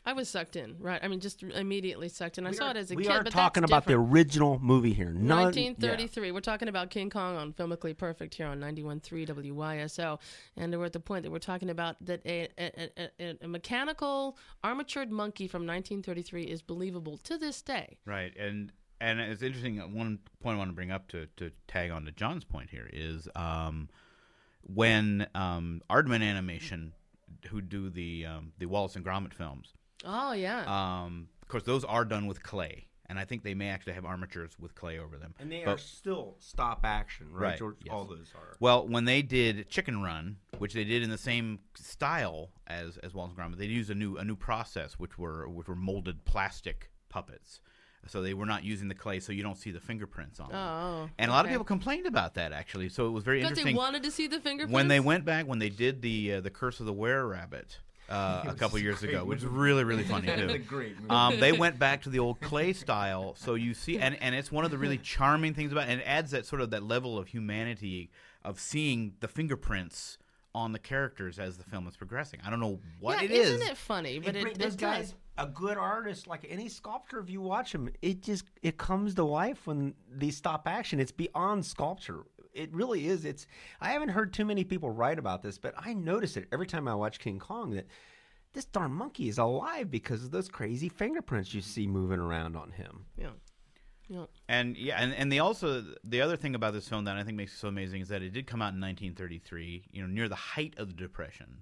I 0.08 0.14
was 0.14 0.30
sucked 0.30 0.56
in, 0.56 0.78
right? 0.80 1.02
I 1.04 1.10
mean, 1.10 1.20
just 1.20 1.44
immediately 1.44 2.08
sucked 2.08 2.38
in. 2.38 2.48
I 2.48 2.52
saw 2.52 2.72
it 2.72 2.78
as 2.78 2.92
a 2.92 2.96
we 2.96 3.04
kid, 3.04 3.12
are 3.12 3.24
but 3.24 3.34
talking 3.34 3.60
that's 3.60 3.70
about 3.70 3.86
the 3.86 3.96
original 3.96 4.58
movie 4.58 4.94
here. 4.94 5.10
None, 5.10 5.48
1933. 5.48 6.32
We're 6.32 6.40
talking 6.40 6.70
about 6.70 6.90
King 6.90 7.10
Kong 7.10 7.36
on 7.36 7.52
Filmically 7.52 7.96
Perfect 7.96 8.34
here 8.34 8.48
on 8.48 8.58
91.3 8.62 9.28
WYSO. 9.28 10.18
And 10.56 10.74
we're 10.80 10.86
at 10.86 10.94
the 10.94 11.02
point 11.02 11.24
that 11.24 11.30
we're 11.30 11.40
talking 11.40 11.70
about 11.70 11.98
that 12.06 12.26
a, 12.26 12.48
a, 12.58 13.10
a, 13.20 13.38
a 13.42 13.48
mechanical 13.50 14.38
armatured 14.64 15.12
monkey 15.12 15.46
from 15.46 15.64
1933 15.64 16.44
is 16.44 16.62
believable 16.62 17.18
to 17.18 17.38
this 17.38 17.62
day. 17.62 17.98
Right, 18.06 18.34
and 18.38 18.72
and 19.02 19.20
it's 19.20 19.42
interesting. 19.42 19.82
uh, 19.82 19.88
One 19.88 20.20
point 20.40 20.56
I 20.56 20.58
want 20.58 20.70
to 20.70 20.76
bring 20.76 20.90
up 20.90 21.10
to, 21.10 21.28
to 21.36 21.52
tag 21.68 21.92
on 21.92 22.06
to 22.06 22.14
John's 22.14 22.46
point 22.46 22.70
here 22.70 22.90
is 22.94 23.28
um, 23.36 23.90
when 24.62 25.28
um, 25.36 25.82
Aardman 25.90 26.24
Animation, 26.24 26.94
who 27.50 27.60
do 27.60 27.90
the 27.90 28.26
um, 28.26 28.54
the 28.58 28.68
Wallace 28.68 28.96
and 28.96 29.04
Gromit 29.04 29.34
films, 29.34 29.74
Oh, 30.06 30.32
yeah. 30.34 30.62
um, 31.04 31.28
of 31.42 31.48
course 31.48 31.64
those 31.64 31.84
are 31.84 32.06
done 32.06 32.28
with 32.28 32.44
clay, 32.44 32.88
and 33.08 33.18
I 33.18 33.26
think 33.26 33.44
they 33.44 33.54
may 33.54 33.70
actually 33.70 33.94
have 33.94 34.06
armatures 34.06 34.52
with 34.60 34.76
clay 34.76 35.00
over 35.00 35.18
them. 35.18 35.34
And 35.40 35.52
they 35.52 35.64
But- 35.66 35.76
are 35.76 35.78
still 35.78 36.36
stop 36.40 36.82
action, 36.86 37.32
right? 37.32 37.42
Right, 37.50 37.58
George? 37.60 37.78
yes. 37.84 37.94
All 37.94 38.06
those 38.06 38.32
are. 38.36 38.56
Well, 38.60 38.88
when 38.88 39.06
they 39.06 39.22
did 39.22 39.70
Chicken 39.70 40.02
Run, 40.04 40.38
which 40.58 40.74
they 40.74 40.84
did 40.84 41.04
in 41.04 41.10
the 41.10 41.18
same 41.18 41.60
style 41.76 42.52
as 42.68 42.98
as 42.98 43.14
Wallace 43.14 43.34
and 43.38 43.40
Gromit, 43.54 43.58
they 43.58 43.66
used 43.66 43.90
a 43.90 43.96
new 43.96 44.18
a 44.18 44.24
new 44.24 44.36
process, 44.36 44.94
which 45.00 45.18
were 45.18 45.48
which 45.48 45.68
were 45.68 45.76
molded 45.76 46.26
plastic 46.26 46.92
puppets. 47.10 47.62
So 48.06 48.22
they 48.22 48.34
were 48.34 48.46
not 48.46 48.64
using 48.64 48.88
the 48.88 48.96
clay, 48.96 49.20
so 49.20 49.34
you 49.34 49.44
don't 49.44 49.58
see 49.58 49.72
the 49.72 49.82
fingerprints 49.82 50.40
on 50.40 50.50
them. 50.50 50.58
oh. 50.58 51.10
And 51.18 51.30
a 51.30 51.34
lot 51.34 51.44
of 51.44 51.52
people 51.52 51.66
complained 51.66 52.06
about 52.06 52.36
that 52.36 52.54
actually. 52.54 52.88
So 52.88 53.06
it 53.08 53.12
was 53.12 53.26
very 53.26 53.42
interesting 53.42 53.66
they 53.66 53.74
wanted 53.74 54.04
to 54.04 54.12
see 54.12 54.28
the 54.28 54.40
fingerprints? 54.40 54.74
when 54.74 54.88
they 54.88 55.02
went 55.02 55.26
back 55.26 55.46
when 55.46 55.60
they 55.60 55.70
did 55.70 56.02
the 56.02 56.36
uh, 56.36 56.42
the 56.42 56.50
Curse 56.52 56.80
of 56.80 56.86
the 56.86 56.94
Were 56.94 57.28
Rabbit 57.28 57.80
uh, 58.10 58.44
a 58.48 58.54
couple 58.54 58.80
years 58.80 59.04
ago, 59.04 59.24
which 59.26 59.40
is 59.40 59.46
really 59.46 59.84
really 59.84 60.04
funny 60.14 60.28
too. 60.28 60.62
Um, 61.10 61.40
they 61.40 61.52
went 61.58 61.80
back 61.80 62.04
to 62.04 62.10
the 62.10 62.20
old 62.20 62.40
clay 62.42 62.74
style, 62.74 63.36
so 63.38 63.56
you 63.56 63.74
see, 63.74 64.00
and, 64.00 64.22
and 64.22 64.36
it's 64.36 64.52
one 64.52 64.66
of 64.66 64.72
the 64.72 64.78
really 64.78 64.98
charming 64.98 65.54
things 65.54 65.72
about, 65.72 65.88
it, 65.88 65.92
and 65.92 66.02
it 66.02 66.06
adds 66.06 66.32
that 66.32 66.46
sort 66.46 66.62
of 66.62 66.70
that 66.72 66.84
level 66.84 67.18
of 67.18 67.28
humanity 67.28 68.10
of 68.44 68.60
seeing 68.60 69.14
the 69.20 69.28
fingerprints 69.28 70.18
on 70.56 70.72
the 70.72 70.80
characters 70.80 71.38
as 71.38 71.58
the 71.58 71.64
film 71.64 71.88
is 71.88 71.96
progressing. 71.96 72.40
I 72.44 72.50
don't 72.50 72.60
know 72.60 72.80
what 73.00 73.20
yeah, 73.20 73.26
it 73.26 73.32
is. 73.32 73.50
Isn't 73.52 73.68
it 73.68 73.78
funny? 73.78 74.20
But 74.20 74.30
It 74.30 74.36
it, 74.38 74.42
bring- 74.42 74.56
it, 74.56 74.60
does. 74.60 74.76
guys, 74.76 75.14
a 75.38 75.46
good 75.46 75.78
artist, 75.78 76.26
like 76.26 76.46
any 76.50 76.68
sculptor, 76.68 77.20
if 77.20 77.30
you 77.30 77.42
watch 77.42 77.74
him, 77.74 77.90
it 78.02 78.24
just 78.24 78.46
it 78.64 78.78
comes 78.78 79.14
to 79.16 79.24
life 79.24 79.68
when 79.68 79.94
they 80.12 80.32
stop 80.32 80.68
action. 80.68 81.00
It's 81.00 81.12
beyond 81.12 81.66
sculpture. 81.66 82.24
It 82.58 82.74
really 82.74 83.08
is. 83.08 83.26
It's. 83.26 83.48
I 83.80 83.92
haven't 83.92 84.10
heard 84.10 84.34
too 84.34 84.46
many 84.46 84.64
people 84.64 84.90
write 84.90 85.20
about 85.20 85.42
this, 85.42 85.58
but 85.58 85.74
I 85.78 85.94
notice 85.94 86.38
it 86.38 86.48
every 86.52 86.68
time 86.68 86.88
I 86.88 86.96
watch 86.96 87.20
King 87.20 87.40
Kong 87.40 87.72
that 87.72 87.88
this 88.54 88.66
darn 88.66 88.92
monkey 88.92 89.30
is 89.30 89.38
alive 89.38 89.92
because 89.92 90.24
of 90.24 90.32
those 90.32 90.50
crazy 90.50 90.90
fingerprints 90.90 91.54
you 91.54 91.62
see 91.62 91.88
moving 91.88 92.20
around 92.20 92.56
on 92.56 92.72
him. 92.72 93.06
Yeah. 93.18 93.30
Yeah. 94.10 94.26
And 94.48 94.78
yeah, 94.78 95.02
and, 95.02 95.14
and 95.14 95.32
they 95.32 95.40
also 95.40 95.84
the 96.04 96.22
other 96.22 96.38
thing 96.38 96.56
about 96.56 96.74
this 96.74 96.88
film 96.88 97.06
that 97.06 97.18
I 97.18 97.24
think 97.24 97.36
makes 97.36 97.54
it 97.54 97.58
so 97.58 97.68
amazing 97.68 98.02
is 98.02 98.08
that 98.08 98.22
it 98.22 98.32
did 98.32 98.48
come 98.48 98.62
out 98.62 98.74
in 98.74 98.80
1933, 98.80 99.84
you 99.92 100.02
know, 100.02 100.08
near 100.08 100.30
the 100.30 100.36
height 100.36 100.76
of 100.78 100.88
the 100.88 100.94
depression. 100.94 101.62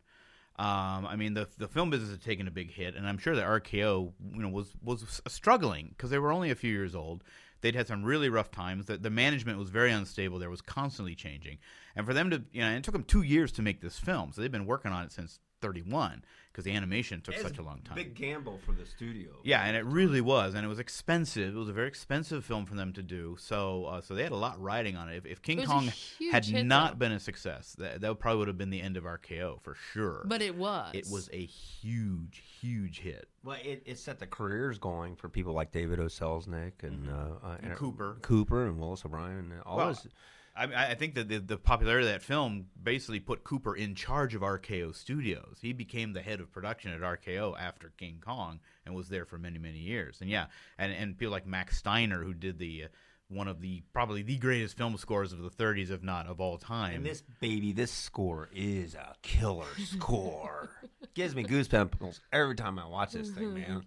Um, 0.58 1.06
I 1.06 1.16
mean, 1.18 1.34
the 1.34 1.50
the 1.58 1.68
film 1.68 1.90
business 1.90 2.12
had 2.12 2.22
taken 2.22 2.48
a 2.48 2.52
big 2.52 2.72
hit, 2.72 2.96
and 2.96 3.08
I'm 3.08 3.18
sure 3.18 3.36
that 3.36 3.46
RKO, 3.46 4.14
you 4.34 4.42
know, 4.42 4.50
was 4.50 4.74
was 4.82 5.22
struggling 5.28 5.90
because 5.90 6.12
they 6.12 6.20
were 6.20 6.32
only 6.32 6.52
a 6.52 6.56
few 6.56 6.72
years 6.72 6.96
old. 6.96 7.24
They'd 7.65 7.74
had 7.74 7.88
some 7.88 8.03
really 8.03 8.29
rough 8.29 8.51
times. 8.51 8.86
The, 8.86 8.98
the 8.98 9.10
management 9.10 9.57
was 9.57 9.72
very 9.72 9.91
unstable. 9.91 10.38
There 10.38 10.51
was 10.51 10.62
constantly 10.62 11.15
changing, 11.15 11.57
and 11.95 12.05
for 12.05 12.13
them 12.13 12.29
to, 12.29 12.43
you 12.51 12.62
know, 12.62 12.69
it 12.69 12.84
took 12.84 12.91
them 12.93 13.03
two 13.03 13.24
years 13.24 13.51
to 13.53 13.63
make 13.63 13.81
this 13.81 13.98
film. 13.98 14.31
So 14.31 14.41
they've 14.41 14.51
been 14.51 14.67
working 14.67 14.91
on 14.91 15.03
it 15.03 15.12
since 15.12 15.39
31 15.65 16.24
because 16.51 16.63
the 16.63 16.72
animation 16.72 17.19
took 17.19 17.36
such 17.38 17.57
a 17.57 17.62
long 17.62 17.81
time. 17.84 17.95
Big 17.95 18.15
gamble 18.15 18.57
for 18.65 18.72
the 18.72 18.86
studio. 18.86 19.29
Yeah, 19.43 19.62
and 19.65 19.75
it 19.75 19.84
really 19.84 20.22
was, 20.22 20.53
and 20.53 20.63
it 20.63 20.69
was 20.69 20.79
expensive. 20.79 21.53
It 21.53 21.57
was 21.57 21.67
a 21.67 21.74
very 21.74 21.89
expensive 21.89 22.45
film 22.45 22.65
for 22.65 22.75
them 22.75 22.93
to 22.93 23.03
do. 23.03 23.36
So, 23.38 23.86
uh, 23.86 24.00
so 24.01 24.15
they 24.15 24.24
had 24.24 24.31
a 24.31 24.38
lot 24.38 24.62
riding 24.62 24.95
on 24.95 25.10
it. 25.10 25.17
If, 25.17 25.25
if 25.25 25.41
King 25.41 25.60
It 25.60 25.67
Kong 25.67 25.91
had 26.31 26.48
not 26.65 26.91
though. 26.91 26.95
been 27.00 27.12
a 27.12 27.19
success, 27.19 27.75
that, 27.79 28.00
that 28.00 28.19
probably 28.19 28.39
would 28.39 28.48
have 28.48 28.57
been 28.57 28.69
the 28.69 28.81
end 28.81 28.95
of 28.95 29.03
RKO 29.03 29.62
for 29.63 29.75
sure. 29.91 30.24
But 30.25 30.41
it 30.41 30.55
was. 30.55 30.91
it 30.93 31.07
was 31.12 31.29
a 31.34 31.45
huge, 31.45 32.41
huge 32.62 33.00
hit. 33.01 33.27
Well, 33.43 33.57
it, 33.62 33.84
it 33.86 34.00
set 34.00 34.19
the 34.19 34.27
careers 34.27 34.77
going 34.77 35.17
for 35.17 35.27
people 35.27 35.51
like 35.51 35.72
David 35.74 36.00
O. 36.00 36.05
Selznick 36.05 36.84
and, 36.84 37.10
uh, 37.10 37.45
uh, 37.48 37.57
And 37.63 37.75
Cooper. 37.75 38.17
Cooper 38.22 38.65
and 38.65 38.79
Willis 38.79 39.03
O'Brien 39.05 39.51
and 39.51 39.62
all 39.65 39.75
Well, 39.77 39.88
those. 39.88 40.07
I, 40.55 40.91
I 40.91 40.95
think 40.95 41.15
that 41.15 41.27
the, 41.27 41.39
the 41.39 41.57
popularity 41.57 42.07
of 42.07 42.13
that 42.13 42.21
film 42.21 42.67
basically 42.81 43.19
put 43.19 43.43
Cooper 43.43 43.75
in 43.75 43.93
charge 43.93 44.35
of 44.35 44.41
RKO 44.41 44.95
Studios. 44.95 45.57
He 45.62 45.74
became 45.74 46.13
the 46.13 46.21
head 46.21 46.39
of 46.39 46.51
production 46.51 46.91
at 46.91 47.01
RKO 47.01 47.59
after 47.59 47.91
King 47.97 48.21
Kong 48.25 48.59
and 48.85 48.95
was 48.95 49.09
there 49.09 49.25
for 49.25 49.38
many, 49.38 49.59
many 49.59 49.79
years. 49.79 50.21
And 50.21 50.29
yeah, 50.29 50.45
and, 50.77 50.93
and 50.93 51.17
people 51.17 51.31
like 51.31 51.45
Max 51.45 51.77
Steiner, 51.77 52.24
who 52.24 52.33
did 52.33 52.57
the 52.57 52.85
uh, 52.85 52.88
one 53.27 53.47
of 53.47 53.59
the 53.59 53.81
probably 53.91 54.21
the 54.21 54.38
greatest 54.38 54.77
film 54.77 54.95
scores 54.97 55.33
of 55.33 55.39
the 55.39 55.50
30s, 55.50 55.89
if 55.91 56.03
not 56.03 56.27
of 56.27 56.39
all 56.39 56.57
time. 56.57 56.97
And 56.97 57.05
this 57.05 57.24
baby, 57.41 57.74
this 57.74 57.91
score 57.91 58.50
is 58.53 58.95
a 58.95 59.15
killer 59.21 59.65
score. 59.77 60.69
Gives 61.15 61.35
me 61.35 61.43
goosebumps 61.43 62.19
every 62.31 62.55
time 62.55 62.79
I 62.79 62.85
watch 62.88 63.13
this 63.13 63.29
thing, 63.29 63.55
man. 63.55 63.85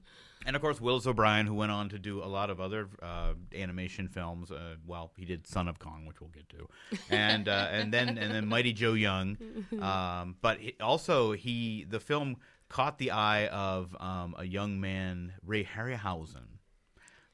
And 0.49 0.57
of 0.57 0.63
course, 0.63 0.81
Willis 0.81 1.07
O'Brien, 1.07 1.47
who 1.47 1.53
went 1.53 1.73
on 1.73 1.91
to 1.91 1.99
do 1.99 2.25
a 2.25 2.25
lot 2.25 2.49
of 2.49 2.59
other 2.59 2.89
uh, 3.03 3.35
animation 3.55 4.09
films. 4.09 4.51
Uh, 4.51 4.77
well, 4.87 5.13
he 5.15 5.27
did 5.27 5.47
Son 5.47 5.69
of 5.69 5.79
Kong, 5.79 6.07
which 6.07 6.23
we'll 6.23 6.31
get 6.31 6.49
to, 6.49 6.67
and 7.11 7.51
uh, 7.51 7.69
and 7.71 7.93
then 7.93 8.17
and 8.17 8.33
then 8.33 8.47
Mighty 8.47 8.73
Joe 8.73 8.95
Young. 8.95 9.37
Um, 9.83 10.37
but 10.41 10.59
he, 10.59 10.75
also, 10.81 11.33
he 11.33 11.85
the 11.87 12.01
film 12.01 12.39
caught 12.71 12.97
the 12.97 13.11
eye 13.11 13.49
of 13.49 13.95
um, 14.01 14.35
a 14.39 14.45
young 14.47 14.81
man, 14.81 15.35
Ray 15.45 15.65
Harryhausen, 15.65 16.57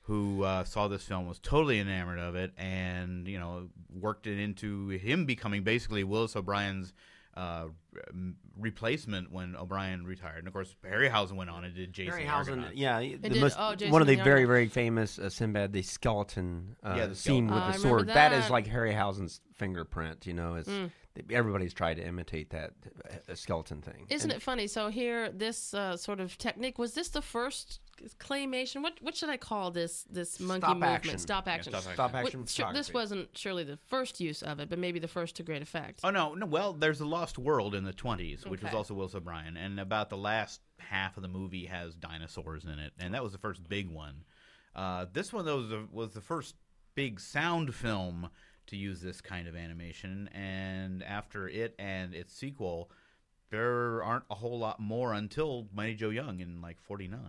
who 0.02 0.42
uh, 0.42 0.64
saw 0.64 0.88
this 0.88 1.04
film, 1.04 1.28
was 1.28 1.38
totally 1.38 1.78
enamored 1.78 2.18
of 2.18 2.35
it, 2.35 2.52
and 2.59 3.28
you 3.28 3.38
know 3.38 3.68
worked 3.92 4.26
it 4.26 4.40
into 4.40 4.88
him 4.88 5.25
becoming 5.25 5.62
basically 5.62 6.02
Willis 6.02 6.35
O'Brien's 6.35 6.92
uh, 7.37 7.66
replacement 8.58 9.30
when 9.32 9.56
O'Brien 9.56 10.04
retired. 10.04 10.38
And 10.38 10.46
of 10.46 10.52
course, 10.52 10.75
Harryhausen 10.84 11.32
went 11.32 11.50
on 11.50 11.64
and 11.64 11.75
did 11.75 11.92
Jason 11.92 12.16
the 12.18 12.25
Harryhausen, 12.25 12.32
Argonaut. 12.32 12.76
yeah, 12.76 13.00
the 13.00 13.16
did- 13.16 13.40
most, 13.40 13.56
oh, 13.58 13.75
Jason 13.75 13.92
one 13.92 14.02
of 14.02 14.08
the 14.08 14.16
the 14.16 14.23
very, 14.25 14.44
very 14.44 14.68
famous 14.68 15.18
uh, 15.18 15.28
Sinbad, 15.28 15.73
the 15.73 15.82
skeleton 15.82 16.76
uh, 16.82 16.94
Yeah, 16.96 17.06
the 17.06 17.14
scene 17.14 17.46
with 17.49 17.62
Oh, 17.62 17.66
the 17.73 17.78
sword. 17.78 18.00
remember 18.02 18.14
That 18.14 18.32
is 18.32 18.44
that. 18.44 18.52
like 18.52 18.66
Harryhausen's 18.66 19.40
fingerprint. 19.54 20.26
You 20.26 20.34
know, 20.34 20.54
it's 20.56 20.68
Mm. 20.68 20.90
everybody's 21.30 21.73
tried 21.75 21.94
to 21.99 22.06
imitate 22.06 22.50
that 22.50 22.73
uh, 23.28 23.34
skeleton 23.34 23.80
thing. 23.82 24.06
Isn't 24.08 24.30
And 24.30 24.37
it 24.37 24.42
funny? 24.42 24.66
So 24.66 24.88
here, 24.88 25.30
this 25.30 25.73
uh, 25.75 25.96
sort 25.96 26.20
of 26.20 26.37
technique 26.38 26.78
was 26.78 26.94
this 26.94 27.08
the 27.08 27.23
first 27.23 27.80
claymation? 28.18 28.82
What 28.82 28.94
what 29.00 29.16
should 29.16 29.28
I 29.28 29.37
call 29.37 29.70
this? 29.70 30.04
This 30.11 30.40
monkey 30.40 30.62
Stop 30.64 30.70
movement, 30.76 30.92
action. 30.92 31.18
stop 31.18 31.46
action. 31.49 31.73
stop 31.73 31.82
action. 31.82 31.94
Stop 31.94 32.12
What- 32.12 32.25
action 32.26 32.46
sure, 32.46 32.73
this 32.73 32.92
wasn't 32.92 33.37
surely 33.38 33.62
the 33.62 33.76
first 33.88 34.20
use 34.20 34.42
of 34.42 34.58
it, 34.61 34.68
but 34.68 34.78
maybe 34.80 34.99
the 34.99 35.06
first 35.08 35.37
to 35.37 35.42
great 35.44 35.62
effect. 35.62 36.00
Oh 36.02 36.11
no, 36.11 36.34
no. 36.34 36.46
Well, 36.46 36.73
there's 36.73 36.99
the 36.99 37.06
Lost 37.06 37.38
World 37.38 37.75
in 37.75 37.84
the 37.84 37.92
20s, 37.92 38.43
which 38.46 38.62
was 38.62 38.74
also 38.74 38.94
Willis 38.94 39.14
O'Brien, 39.14 39.56
and 39.56 39.78
about 39.80 40.10
the 40.10 40.16
last 40.16 40.60
half 40.78 41.16
of 41.16 41.22
the 41.22 41.28
movie 41.28 41.66
has 41.66 41.94
dinosaurs 41.94 42.64
in 42.64 42.78
it, 42.78 42.92
and 42.98 43.14
that 43.14 43.22
was 43.22 43.32
the 43.32 43.38
first 43.38 43.68
big 43.68 43.88
one. 43.90 44.24
Uh, 44.74 45.06
this 45.12 45.32
one 45.32 45.44
though 45.44 45.58
was 45.58 45.68
the, 45.68 45.86
was 45.90 46.14
the 46.14 46.20
first 46.20 46.54
big 46.94 47.20
sound 47.20 47.74
film 47.74 48.28
to 48.66 48.76
use 48.76 49.00
this 49.00 49.20
kind 49.20 49.46
of 49.46 49.54
animation, 49.56 50.28
and 50.32 51.02
after 51.02 51.48
it 51.48 51.74
and 51.78 52.14
its 52.14 52.34
sequel, 52.34 52.90
there 53.50 54.02
aren't 54.02 54.24
a 54.30 54.34
whole 54.34 54.58
lot 54.58 54.80
more 54.80 55.12
until 55.12 55.68
Mighty 55.72 55.94
Joe 55.94 56.10
Young 56.10 56.40
in 56.40 56.60
like 56.60 56.80
'49. 56.80 57.20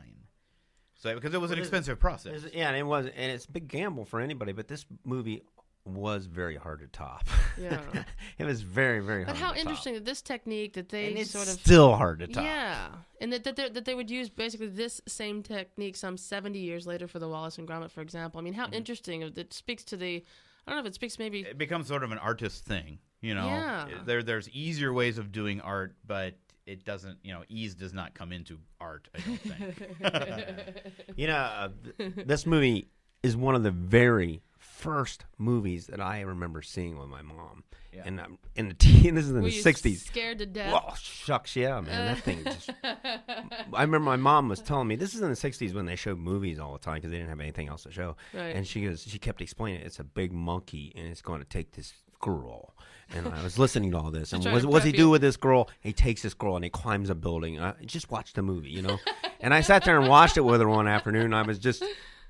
So 0.98 1.14
because 1.14 1.34
it 1.34 1.42
was 1.42 1.52
an 1.52 1.58
Well, 1.58 1.62
this- 1.62 1.68
expensive 1.68 2.00
process. 2.00 2.46
Yeah, 2.54 2.70
and 2.70 2.78
it 2.78 2.84
was, 2.86 3.06
and 3.08 3.32
it's 3.32 3.46
a 3.46 3.52
big 3.52 3.68
gamble 3.68 4.06
for 4.06 4.22
anybody. 4.22 4.54
But 4.54 4.68
this 4.70 4.86
movie 5.04 5.44
was 5.86 6.26
very 6.26 6.56
hard 6.56 6.80
to 6.80 6.88
top. 6.88 7.28
Yeah. 7.62 7.80
it 8.40 8.44
was 8.44 8.62
very 8.62 9.00
very 9.02 9.24
But 9.24 9.36
hard. 9.38 9.40
But 9.40 9.46
how 9.46 9.54
to 9.54 9.60
interesting 9.60 9.94
that 9.94 10.04
this 10.06 10.22
technique 10.22 10.74
that 10.74 10.90
they 10.90 11.08
And 11.10 11.18
it's 11.20 11.30
sort 11.32 11.48
of 11.48 11.54
still 11.54 11.96
hard 11.96 12.20
to 12.20 12.28
top. 12.28 12.44
Yeah, 12.44 12.88
and 13.22 13.32
that 13.32 13.44
that, 13.44 13.56
they- 13.56 13.70
that 13.70 13.86
they 13.86 13.94
would 13.96 14.10
use 14.10 14.30
basically 14.30 14.68
this 14.68 15.00
same 15.08 15.44
technique 15.44 15.96
some 15.96 16.18
70 16.18 16.58
years 16.60 16.88
later 16.88 17.08
for 17.08 17.20
the 17.20 17.28
Wallace 17.30 17.58
and 17.60 17.68
Gromit, 17.68 17.92
for 17.92 18.02
example. 18.02 18.40
I 18.40 18.44
mean, 18.44 18.54
Mm-hmm. 18.54 18.62
how 18.62 18.70
interesting! 18.72 19.22
It 19.22 19.54
speaks 19.54 19.84
to 19.86 19.98
the, 19.98 20.24
I 20.66 20.72
don't 20.72 20.78
know 20.78 20.82
if 20.86 20.88
it 20.88 20.96
speaks 20.96 21.20
maybe. 21.20 21.42
It 21.42 21.58
becomes 21.58 21.88
sort 21.88 22.04
of 22.04 22.12
an 22.12 22.18
artist 22.18 22.66
thing, 22.66 22.98
you 23.22 23.36
know. 23.36 23.46
Yeah. 23.46 23.88
There, 24.06 24.24
there's 24.24 24.50
easier 24.50 24.92
ways 24.92 25.18
of 25.20 25.32
doing 25.32 25.62
art, 25.62 25.96
but 26.08 26.34
it 26.66 26.84
doesn't, 26.84 27.20
you 27.24 27.32
know, 27.32 27.44
ease 27.48 27.76
does 27.76 27.94
not 27.94 28.16
come 28.16 28.32
into 28.32 28.58
art. 28.82 29.08
I 29.14 29.20
don't 29.20 29.40
think. 29.40 30.96
You 31.16 31.28
know, 31.28 31.36
uh, 31.36 31.70
th- 31.98 32.14
this 32.26 32.46
movie 32.48 32.90
is 33.24 33.36
one 33.36 33.56
of 33.56 33.64
the 33.64 33.72
very 33.72 34.42
first 34.58 35.26
movies 35.38 35.88
that 35.88 36.00
I 36.02 36.22
remember 36.22 36.62
seeing 36.62 36.98
with 36.98 37.10
my 37.10 37.22
mom. 37.22 37.64
Yeah. 37.92 38.04
And 38.06 38.20
um, 38.20 38.38
in 38.56 38.68
the 38.68 38.74
teen, 38.78 39.16
this 39.16 39.24
is 39.26 39.32
in 39.32 39.38
Were 39.38 39.44
the 39.44 39.56
you 39.56 39.64
'60s. 39.64 40.06
scared 40.06 40.40
to 40.40 40.46
death? 40.46 40.72
Well, 40.72 40.96
shucks, 41.00 41.56
yeah, 41.56 41.80
man. 41.80 42.14
That 42.14 42.20
thing 42.24 42.44
just. 42.44 42.70
I 42.84 43.82
remember 43.82 44.00
my 44.00 44.18
mom 44.18 44.50
was 44.50 44.60
telling 44.62 44.88
me 44.88 44.96
this 44.96 45.16
is 45.16 45.22
in 45.22 45.30
the 45.30 45.36
'60s 45.36 45.74
when 45.74 45.86
they 45.86 45.96
showed 45.96 46.18
movies 46.18 46.60
all 46.60 46.74
the 46.74 46.80
time 46.80 46.96
because 46.96 47.12
they 47.12 47.18
didn't 47.18 47.30
have 47.30 47.40
anything 47.40 47.70
else 47.70 47.84
to 47.84 47.92
show. 47.92 48.18
Right. 48.34 48.56
And 48.56 48.68
she 48.68 48.82
goes, 48.86 49.04
she 49.08 49.18
kept 49.18 49.42
explaining 49.42 49.82
it. 49.82 49.88
It's 49.88 50.00
a 50.00 50.04
big 50.04 50.34
monkey 50.34 50.92
and 50.96 51.08
it's 51.08 51.22
going 51.22 51.40
to 51.40 51.48
take 51.48 51.72
this 51.72 51.94
girl. 52.20 52.76
And 53.16 53.28
I 53.28 53.44
was 53.44 53.58
listening 53.60 53.92
to 53.92 53.98
all 53.98 54.12
this. 54.12 54.34
And 54.34 54.44
what 54.44 54.74
does 54.74 54.84
he 54.84 54.92
do 54.92 55.10
with 55.10 55.22
this 55.22 55.38
girl? 55.38 55.70
He 55.80 55.94
takes 55.94 56.22
this 56.22 56.34
girl 56.34 56.56
and 56.56 56.66
he 56.66 56.70
climbs 56.70 57.10
a 57.10 57.16
building. 57.16 57.60
I 57.62 57.74
just 57.86 58.12
watched 58.12 58.36
the 58.36 58.42
movie, 58.42 58.72
you 58.72 58.82
know. 58.82 58.98
and 59.40 59.54
I 59.54 59.62
sat 59.62 59.86
there 59.86 60.00
and 60.00 60.10
watched 60.10 60.36
it 60.38 60.42
with 60.42 60.60
her 60.60 60.68
one 60.68 60.88
afternoon. 60.88 61.26
And 61.26 61.36
I 61.36 61.44
was 61.44 61.60
just. 61.60 61.84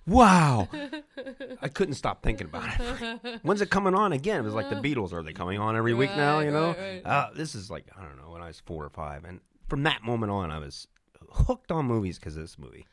Wow, 0.07 0.67
I 1.61 1.67
couldn't 1.67 1.95
stop 1.95 2.21
thinking 2.21 2.45
about 2.47 2.69
it. 2.79 3.39
When's 3.41 3.61
it 3.61 3.71
coming 3.71 3.95
on 3.95 4.13
again? 4.13 4.39
It 4.39 4.43
was 4.43 4.53
like 4.53 4.69
the 4.69 4.75
Beatles. 4.95 5.13
Are 5.13 5.23
they 5.23 5.33
coming 5.33 5.59
on 5.59 5.75
every 5.75 5.93
week 5.95 6.11
now? 6.15 6.39
You 6.41 6.51
know, 6.51 6.67
right, 6.69 6.77
right. 6.77 7.05
uh, 7.05 7.29
this 7.35 7.55
is 7.55 7.71
like 7.71 7.85
I 7.97 8.03
don't 8.03 8.17
know 8.17 8.29
when 8.29 8.41
I 8.43 8.47
was 8.47 8.59
four 8.59 8.83
or 8.85 8.89
five, 8.89 9.23
and 9.25 9.39
from 9.67 9.83
that 9.83 10.03
moment 10.03 10.31
on, 10.31 10.51
I 10.51 10.59
was 10.59 10.87
hooked 11.31 11.71
on 11.71 11.85
movies 11.85 12.19
because 12.19 12.35
of 12.37 12.43
this 12.43 12.59
movie. 12.59 12.85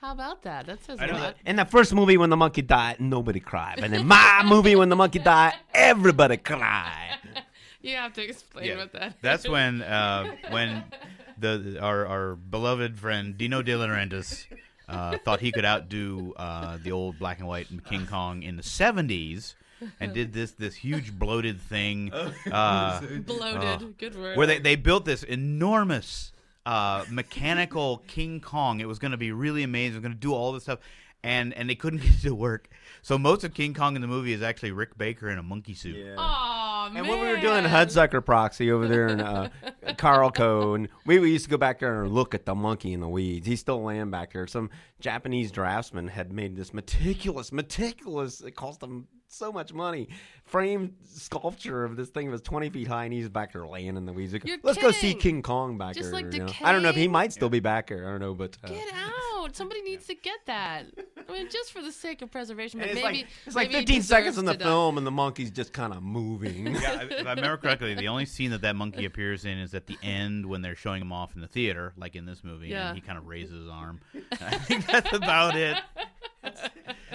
How 0.00 0.12
about 0.12 0.42
that? 0.44 0.66
That 0.66 0.82
says 0.84 0.98
I 1.00 1.04
a 1.04 1.06
know 1.08 1.12
lot. 1.14 1.20
that- 1.22 1.36
And 1.44 1.58
the 1.58 1.64
first 1.64 1.92
movie 1.92 2.16
when 2.16 2.30
the 2.30 2.36
monkey 2.36 2.62
died, 2.62 3.00
nobody 3.00 3.40
cried, 3.40 3.80
and 3.80 3.92
then 3.92 4.06
my 4.06 4.42
movie 4.46 4.76
when 4.76 4.88
the 4.90 4.96
monkey 4.96 5.18
died, 5.18 5.54
everybody 5.74 6.36
cried. 6.36 7.18
You 7.82 7.96
have 7.96 8.12
to 8.14 8.22
explain 8.22 8.66
Yeah. 8.66 8.76
what 8.76 8.92
that. 8.92 9.16
That's 9.22 9.48
when 9.48 9.82
uh, 9.82 10.36
when 10.50 10.84
the 11.36 11.78
our 11.82 12.06
our 12.06 12.36
beloved 12.36 12.96
friend 12.98 13.36
Dino 13.36 13.60
De 13.62 13.72
Laurentiis 13.72 14.46
uh, 14.90 15.18
thought 15.24 15.40
he 15.40 15.52
could 15.52 15.64
outdo 15.64 16.34
uh, 16.36 16.78
the 16.82 16.92
old 16.92 17.18
black 17.18 17.38
and 17.38 17.48
white 17.48 17.68
King 17.84 18.06
Kong 18.06 18.42
in 18.42 18.56
the 18.56 18.62
'70s, 18.62 19.54
and 19.98 20.12
did 20.12 20.32
this 20.32 20.52
this 20.52 20.74
huge 20.74 21.12
bloated 21.18 21.60
thing 21.60 22.12
uh, 22.52 23.00
bloated. 23.24 23.96
Good 23.98 24.16
word. 24.16 24.36
where 24.36 24.46
they 24.46 24.58
they 24.58 24.76
built 24.76 25.04
this 25.04 25.22
enormous 25.22 26.32
uh, 26.66 27.04
mechanical 27.10 27.98
King 28.06 28.40
Kong. 28.40 28.80
It 28.80 28.88
was 28.88 28.98
going 28.98 29.12
to 29.12 29.16
be 29.18 29.32
really 29.32 29.62
amazing. 29.62 29.94
It 29.94 29.98
was 29.98 30.02
going 30.02 30.14
to 30.14 30.18
do 30.18 30.34
all 30.34 30.52
this 30.52 30.64
stuff. 30.64 30.80
And, 31.22 31.52
and 31.52 31.68
they 31.68 31.74
couldn't 31.74 32.00
get 32.02 32.12
it 32.12 32.22
to 32.22 32.34
work, 32.34 32.68
so 33.02 33.18
most 33.18 33.44
of 33.44 33.52
King 33.52 33.74
Kong 33.74 33.94
in 33.94 34.00
the 34.00 34.08
movie 34.08 34.32
is 34.32 34.40
actually 34.42 34.72
Rick 34.72 34.96
Baker 34.96 35.28
in 35.28 35.36
a 35.38 35.42
monkey 35.42 35.74
suit. 35.74 36.14
Aw, 36.16 36.86
And 36.94 37.06
when 37.06 37.20
we 37.20 37.26
were 37.26 37.40
doing 37.40 37.64
man. 37.64 37.86
Hudsucker 37.86 38.24
Proxy 38.24 38.70
over 38.72 38.88
there 38.88 39.08
in 39.08 39.20
uh, 39.20 39.50
Carolco, 39.88 40.74
and 40.76 40.88
we, 41.04 41.18
we 41.18 41.30
used 41.32 41.44
to 41.44 41.50
go 41.50 41.58
back 41.58 41.80
there 41.80 42.04
and 42.04 42.12
look 42.12 42.34
at 42.34 42.46
the 42.46 42.54
monkey 42.54 42.92
in 42.94 43.00
the 43.00 43.08
weeds. 43.08 43.46
He's 43.46 43.60
still 43.60 43.82
laying 43.84 44.10
back 44.10 44.32
there. 44.32 44.46
Some 44.46 44.70
Japanese 44.98 45.50
draftsman 45.52 46.08
had 46.08 46.32
made 46.32 46.56
this 46.56 46.72
meticulous, 46.72 47.52
meticulous. 47.52 48.40
It 48.40 48.52
cost 48.52 48.80
them 48.80 49.06
so 49.28 49.52
much 49.52 49.72
money. 49.74 50.08
Framed 50.44 50.94
sculpture 51.04 51.84
of 51.84 51.96
this 51.96 52.08
thing 52.08 52.26
that 52.26 52.32
was 52.32 52.42
twenty 52.42 52.70
feet 52.70 52.88
high, 52.88 53.04
and 53.04 53.12
he's 53.12 53.28
back 53.28 53.52
there 53.52 53.66
laying 53.66 53.96
in 53.96 54.04
the 54.06 54.12
weeds. 54.12 54.32
You're 54.32 54.58
Let's 54.62 54.78
go 54.78 54.90
see. 54.90 55.14
King 55.14 55.42
Kong 55.42 55.78
back 55.78 55.94
Just, 55.94 56.10
there. 56.10 56.22
like, 56.22 56.32
you 56.32 56.40
know? 56.40 56.52
I 56.62 56.72
don't 56.72 56.82
know 56.82 56.88
if 56.88 56.96
he 56.96 57.08
might 57.08 57.32
still 57.32 57.50
be 57.50 57.60
back 57.60 57.88
there. 57.88 58.08
I 58.08 58.10
don't 58.10 58.20
know, 58.20 58.34
but 58.34 58.56
uh, 58.64 58.68
Get 58.68 58.88
out! 58.94 59.12
Somebody 59.52 59.82
needs 59.82 60.06
to 60.06 60.14
get 60.14 60.38
that. 60.46 60.86
I 61.28 61.32
mean, 61.32 61.48
just 61.50 61.72
for 61.72 61.82
the 61.82 61.92
sake 61.92 62.22
of 62.22 62.30
preservation. 62.30 62.80
and 62.80 62.90
But 62.90 62.96
it's 62.96 63.04
maybe 63.04 63.18
like 63.18 63.26
it's 63.46 63.56
like 63.56 63.68
maybe 63.68 63.78
he 63.78 63.86
fifteen 63.86 64.02
seconds 64.02 64.38
in 64.38 64.44
the 64.44 64.52
to 64.52 64.58
die. 64.58 64.64
film, 64.64 64.98
and 64.98 65.06
the 65.06 65.10
monkey's 65.10 65.50
just 65.50 65.72
kind 65.72 65.92
of 65.92 66.02
moving. 66.02 66.66
yeah, 66.74 67.02
if 67.02 67.12
I 67.26 67.30
remember 67.34 67.56
correctly, 67.56 67.94
the 67.94 68.08
only 68.08 68.26
scene 68.26 68.50
that 68.50 68.62
that 68.62 68.76
monkey 68.76 69.04
appears 69.04 69.44
in 69.44 69.58
is 69.58 69.74
at 69.74 69.86
the 69.86 69.96
end 70.02 70.46
when 70.46 70.62
they're 70.62 70.74
showing 70.76 71.02
him 71.02 71.12
off 71.12 71.34
in 71.34 71.40
the 71.40 71.48
theater, 71.48 71.92
like 71.96 72.16
in 72.16 72.26
this 72.26 72.42
movie, 72.44 72.68
Yeah. 72.68 72.88
and 72.88 72.96
he 72.96 73.00
kind 73.00 73.18
of 73.18 73.26
raises 73.26 73.60
his 73.60 73.68
arm. 73.68 74.00
I 74.40 74.56
think 74.58 74.86
that's 74.86 75.12
about 75.12 75.56
it. 75.56 75.76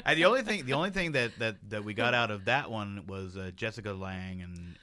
And 0.06 0.18
the 0.20 0.26
only 0.26 0.44
thing, 0.44 0.66
the 0.66 0.74
only 0.74 0.92
thing 0.92 1.14
that, 1.14 1.38
that, 1.40 1.56
that 1.70 1.84
we 1.84 1.94
got 1.94 2.14
out 2.14 2.30
of 2.30 2.46
that 2.46 2.70
one 2.70 3.06
was 3.08 3.38
uh, 3.38 3.52
Jessica 3.56 3.92
Lange 3.94 4.42
and 4.42 4.56
and 4.56 4.76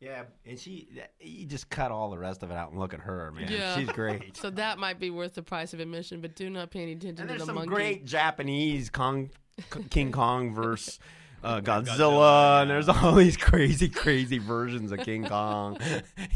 Yeah, 0.00 0.22
and 0.46 0.58
she, 0.58 0.88
you 1.20 1.44
just 1.46 1.68
cut 1.70 1.90
all 1.90 2.10
the 2.10 2.18
rest 2.18 2.44
of 2.44 2.50
it 2.52 2.54
out 2.54 2.70
and 2.70 2.78
look 2.78 2.94
at 2.94 3.00
her, 3.00 3.32
man. 3.32 3.50
Yeah. 3.50 3.76
She's 3.76 3.88
great. 3.88 4.36
So 4.36 4.48
that 4.50 4.78
might 4.78 5.00
be 5.00 5.10
worth 5.10 5.34
the 5.34 5.42
price 5.42 5.72
of 5.74 5.80
admission, 5.80 6.20
but 6.20 6.36
do 6.36 6.48
not 6.50 6.70
pay 6.70 6.82
any 6.82 6.92
attention 6.92 7.08
And 7.08 7.16
to 7.18 7.26
there's 7.26 7.40
the 7.40 7.46
some 7.46 7.54
monkey. 7.56 7.70
great 7.70 8.04
Japanese 8.04 8.90
Kong, 8.90 9.30
King 9.90 10.12
Kong 10.12 10.54
versus 10.54 11.00
uh, 11.42 11.60
Godzilla, 11.60 11.86
Godzilla, 11.96 12.62
and 12.62 12.70
there's 12.70 12.88
all 12.88 13.14
these 13.16 13.36
crazy, 13.36 13.88
crazy 13.88 14.38
versions 14.38 14.92
of 14.92 15.00
King 15.00 15.24
Kong. 15.24 15.78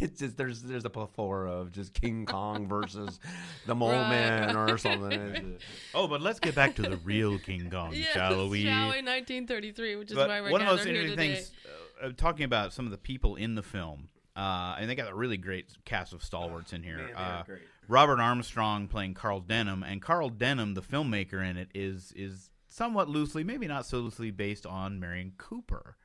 It's 0.01 0.19
just 0.19 0.37
there's 0.37 0.63
there's 0.63 0.85
a 0.85 0.91
plethora 0.91 1.53
of 1.53 1.71
just 1.71 1.93
King 1.95 2.27
Kong 2.27 2.67
versus 2.67 3.21
the 3.67 3.75
Mole 3.77 3.91
Right. 3.93 4.09
Man 4.09 4.57
or 4.57 4.77
something. 4.79 5.59
Oh, 5.95 6.09
but 6.09 6.21
let's 6.21 6.41
get 6.41 6.57
back 6.57 6.75
to 6.77 6.83
the 6.83 6.97
real 6.99 7.39
King 7.39 7.71
Kong, 7.71 7.93
Yes, 7.95 8.09
shall 8.13 8.49
we? 8.49 8.65
Shall 8.65 8.91
we? 8.91 9.03
1933, 9.03 9.97
which 9.97 10.11
is 10.11 10.17
But 10.17 10.29
why 10.29 10.41
we're 10.41 10.51
one 10.51 10.63
of 10.63 10.67
the 10.69 10.73
most 10.75 10.85
here 10.85 10.95
interesting 10.97 11.17
today. 11.17 11.35
things, 11.37 11.53
uh, 11.65 11.69
uh, 12.03 12.11
talking 12.17 12.45
about 12.45 12.73
some 12.73 12.85
of 12.85 12.91
the 12.91 12.99
people 12.99 13.37
in 13.37 13.55
the 13.55 13.63
film, 13.63 14.09
uh, 14.37 14.77
and 14.79 14.89
they 14.89 14.95
got 14.95 15.11
a 15.11 15.15
really 15.15 15.37
great 15.37 15.67
cast 15.85 16.13
of 16.13 16.23
stalwarts 16.25 16.73
in 16.73 16.83
here. 16.83 16.97
Man, 16.99 17.07
they 17.07 17.13
are 17.13 17.39
uh, 17.39 17.43
great. 17.45 17.63
Robert 17.89 18.21
Armstrong 18.21 18.89
playing 18.89 19.15
Carl 19.15 19.41
Denham, 19.41 19.83
and 19.83 20.01
Carl 20.01 20.29
Denham, 20.29 20.75
the 20.75 20.83
filmmaker 20.83 21.45
in 21.49 21.57
it, 21.57 21.69
is 21.75 22.13
is 22.17 22.51
somewhat 22.69 23.09
loosely, 23.09 23.45
maybe 23.45 23.67
not 23.67 23.85
so 23.87 23.99
loosely, 23.99 24.31
based 24.31 24.65
on 24.67 24.99
Merian 25.01 25.33
Cooper. 25.37 25.97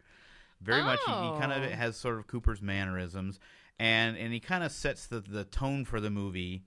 Very 0.60 0.82
much, 0.84 1.00
he, 1.06 1.12
he 1.12 1.40
kind 1.40 1.54
of 1.54 1.64
Oh. 1.64 1.76
has 1.76 1.96
sort 1.96 2.18
of 2.18 2.26
Cooper's 2.28 2.62
mannerisms, 2.62 3.40
and 3.78 4.18
and 4.18 4.34
he 4.34 4.40
kind 4.40 4.64
of 4.64 4.72
sets 4.72 5.06
the 5.08 5.20
the 5.22 5.44
tone 5.44 5.86
for 5.86 6.00
the 6.02 6.10
movie. 6.10 6.64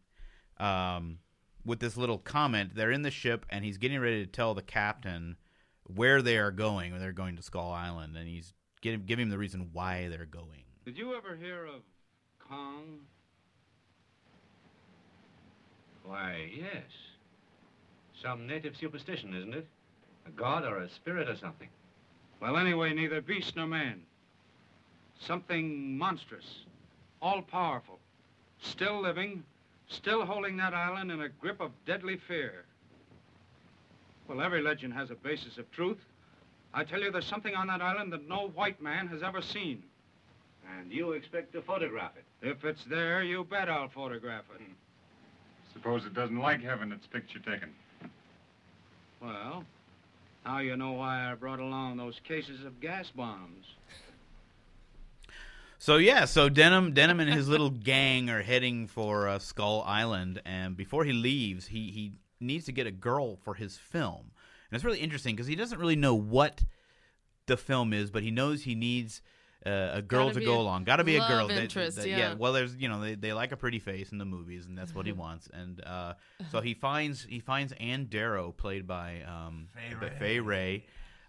Um, 0.59 1.19
with 1.65 1.81
this 1.81 1.97
little 1.97 2.19
comment, 2.19 2.75
they're 2.75 2.91
in 2.93 3.03
the 3.03 3.11
ship, 3.11 3.45
and 3.51 3.65
he's 3.65 3.77
getting 3.79 3.99
ready 4.01 4.25
to 4.25 4.31
tell 4.31 4.55
the 4.55 4.63
captain 4.63 5.37
where 5.85 6.23
they 6.23 6.39
are 6.39 6.51
going. 6.51 6.99
They're 6.99 7.13
going 7.13 7.37
to 7.37 7.43
Skull 7.43 7.71
Island, 7.71 8.17
and 8.17 8.27
he's 8.29 8.55
giving 8.81 9.05
giving 9.05 9.25
him 9.25 9.31
the 9.31 9.39
reason 9.39 9.69
why 9.73 10.09
they're 10.09 10.25
going. 10.25 10.65
Did 10.85 10.97
you 10.97 11.15
ever 11.15 11.37
hear 11.37 11.67
of 11.67 11.83
Kong? 12.39 13.01
Why, 16.05 16.51
yes. 16.57 16.91
Some 18.21 18.47
native 18.47 18.77
superstition, 18.77 19.35
isn't 19.35 19.55
it? 19.55 19.67
A 20.27 20.31
god 20.31 20.65
or 20.65 20.79
a 20.79 20.91
spirit 20.91 21.29
or 21.29 21.37
something. 21.37 21.69
Well, 22.41 22.57
anyway, 22.57 22.93
neither 22.95 23.21
beast 23.21 23.57
nor 23.57 23.67
man. 23.67 24.03
Something 25.19 25.97
monstrous, 25.99 26.65
all 27.21 27.43
powerful, 27.43 27.99
still 28.61 29.01
living, 29.01 29.45
still 29.89 30.25
holding 30.25 30.57
that 30.57 30.73
island 30.73 31.13
in 31.13 31.21
a 31.21 31.29
grip 31.29 31.61
of 31.61 31.73
deadly 31.87 32.17
fear. 32.17 32.65
Well, 34.27 34.41
every 34.41 34.63
legend 34.63 34.95
has 34.95 35.11
a 35.11 35.15
basis 35.15 35.59
of 35.59 35.71
truth. 35.71 35.99
I 36.73 36.85
tell 36.85 37.01
you, 37.01 37.11
there's 37.11 37.27
something 37.27 37.55
on 37.55 37.67
that 37.67 37.83
island 37.83 38.13
that 38.13 38.29
no 38.29 38.49
white 38.49 38.81
man 38.81 39.09
has 39.09 39.23
ever 39.23 39.43
seen. 39.43 39.83
And 40.79 40.93
you 40.93 41.13
expect 41.13 41.53
to 41.55 41.63
photograph 41.63 42.13
it? 42.17 42.25
If 42.47 42.65
it's 42.65 42.85
there, 42.85 43.23
you 43.23 43.45
bet 43.45 43.69
I'll 43.69 43.89
photograph 43.89 44.45
it. 44.55 44.63
Suppose 45.73 46.05
it 46.05 46.15
doesn't 46.15 46.39
like 46.39 46.63
having 46.63 46.93
its 46.93 47.07
picture 47.07 47.39
taken. 47.39 47.71
Well, 49.21 49.65
now 50.45 50.59
you 50.59 50.77
know 50.77 50.93
why 50.93 51.31
I 51.31 51.35
brought 51.35 51.61
along 51.61 51.97
those 51.97 52.21
cases 52.25 52.65
of 52.65 52.81
gas 52.81 53.11
bombs. 53.11 53.67
So 55.79 55.97
yeah, 55.97 56.25
so 56.27 56.49
Denham, 56.49 56.93
Denham 56.93 57.21
and 57.21 57.33
his 57.33 57.49
little 57.49 57.71
gang 57.91 58.31
are 58.31 58.43
heading 58.43 58.87
for 58.87 59.29
uh, 59.29 59.39
Skull 59.39 59.83
Island, 59.87 60.41
and 60.45 60.77
before 60.77 61.05
he 61.05 61.13
leaves, 61.13 61.69
he 61.69 61.91
he 61.91 62.13
needs 62.39 62.65
to 62.67 62.73
get 62.73 62.87
a 62.87 62.91
girl 62.91 63.37
for 63.37 63.55
his 63.55 63.77
film, 63.77 64.31
and 64.71 64.77
it's 64.77 64.85
really 64.85 65.01
interesting 65.01 65.35
because 65.35 65.47
he 65.47 65.57
doesn't 65.57 65.79
really 65.79 65.97
know 65.97 66.15
what 66.15 66.65
the 67.47 67.57
film 67.57 67.93
is, 67.93 68.11
but 68.11 68.23
he 68.23 68.31
knows 68.31 68.63
he 68.63 68.75
needs 68.75 69.23
uh, 69.67 69.91
a 69.95 70.03
girl 70.03 70.29
Gotta 70.29 70.41
to 70.41 70.47
go 70.47 70.55
a 70.55 70.63
along. 70.63 70.85
Got 70.85 70.97
to 70.97 71.05
be 71.05 71.17
a 71.17 71.21
girl. 71.21 71.39
love 71.47 71.49
that- 71.49 71.63
interest, 71.63 71.97
that- 71.99 72.09
yeah. 72.09 72.35
Well, 72.35 72.53
there's 72.53 72.75
you 72.77 72.89
know 72.89 73.01
they, 73.01 73.15
they 73.15 73.33
like 73.33 73.53
a 73.53 73.57
pretty 73.57 73.79
face 73.79 74.13
in 74.13 74.19
the 74.19 74.25
movies, 74.25 74.67
and 74.67 74.77
that's 74.79 74.95
what 74.95 75.07
he 75.07 75.13
wants. 75.27 75.49
And 75.53 75.85
uh, 75.85 76.15
so 76.51 76.61
he 76.61 76.75
finds 76.75 77.25
he 77.25 77.41
finds 77.41 77.73
Ann 77.81 78.07
Darrow, 78.07 78.53
played 78.53 78.87
by 78.87 79.23
um, 79.23 79.69
by 80.01 80.11
Fay 80.11 80.41
Wray 80.41 80.87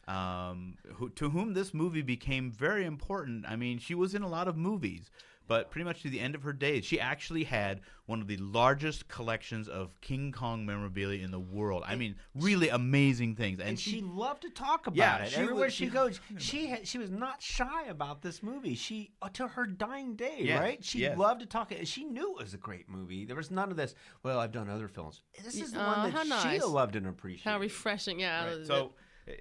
um, 0.07 0.75
who, 0.95 1.09
to 1.11 1.29
whom 1.29 1.53
this 1.53 1.73
movie 1.73 2.01
became 2.01 2.51
very 2.51 2.85
important. 2.85 3.45
I 3.47 3.55
mean, 3.55 3.79
she 3.79 3.95
was 3.95 4.15
in 4.15 4.23
a 4.23 4.27
lot 4.27 4.47
of 4.47 4.57
movies, 4.57 5.09
but 5.51 5.69
pretty 5.69 5.83
much 5.83 6.01
to 6.03 6.09
the 6.09 6.21
end 6.21 6.33
of 6.33 6.43
her 6.43 6.53
days, 6.53 6.85
she 6.85 6.97
actually 6.97 7.43
had 7.43 7.81
one 8.05 8.21
of 8.21 8.27
the 8.27 8.37
largest 8.37 9.09
collections 9.09 9.67
of 9.67 9.99
King 9.99 10.31
Kong 10.31 10.65
memorabilia 10.65 11.21
in 11.25 11.29
the 11.31 11.41
world. 11.41 11.83
I 11.85 11.95
mean, 11.97 12.15
really 12.33 12.69
amazing 12.69 13.35
things. 13.35 13.59
And, 13.59 13.67
and 13.69 13.77
she, 13.79 13.91
she 13.91 14.01
loved 14.01 14.43
to 14.43 14.49
talk 14.49 14.87
about 14.87 14.95
Yeah, 14.97 15.23
it. 15.23 15.31
she 15.31 15.35
Everywhere 15.41 15.65
was- 15.65 15.73
she, 15.73 15.85
she- 15.85 15.89
goes, 15.91 16.21
she 16.37 16.67
had, 16.67 16.87
she 16.87 16.97
was 16.97 17.11
not 17.11 17.41
shy 17.41 17.83
about 17.89 18.21
this 18.21 18.41
movie. 18.41 18.75
She 18.75 19.11
uh, 19.21 19.27
to 19.33 19.47
her 19.49 19.65
dying 19.65 20.15
day, 20.15 20.37
Yes, 20.39 20.59
right? 20.61 20.83
She 20.85 20.99
yes. 20.99 21.17
loved 21.17 21.41
to 21.41 21.45
talk. 21.45 21.73
She 21.83 22.05
knew 22.05 22.31
it 22.37 22.43
was 22.43 22.53
a 22.53 22.57
great 22.57 22.87
movie. 22.87 23.25
There 23.25 23.35
was 23.35 23.51
none 23.51 23.71
of 23.71 23.75
this. 23.75 23.93
Well, 24.23 24.39
I've 24.39 24.53
done 24.53 24.69
other 24.69 24.87
films. 24.87 25.21
This 25.43 25.59
is 25.59 25.73
the 25.73 25.81
Uh, 25.81 25.85
one 25.87 26.11
how 26.11 26.17
that 26.19 26.27
nice. 26.27 26.43
Sheila 26.61 26.69
loved 26.71 26.95
and 26.95 27.07
appreciated. 27.07 27.49
How 27.49 27.59
refreshing, 27.59 28.21
yeah. 28.21 28.45
Right. 28.55 28.65
So, 28.65 28.93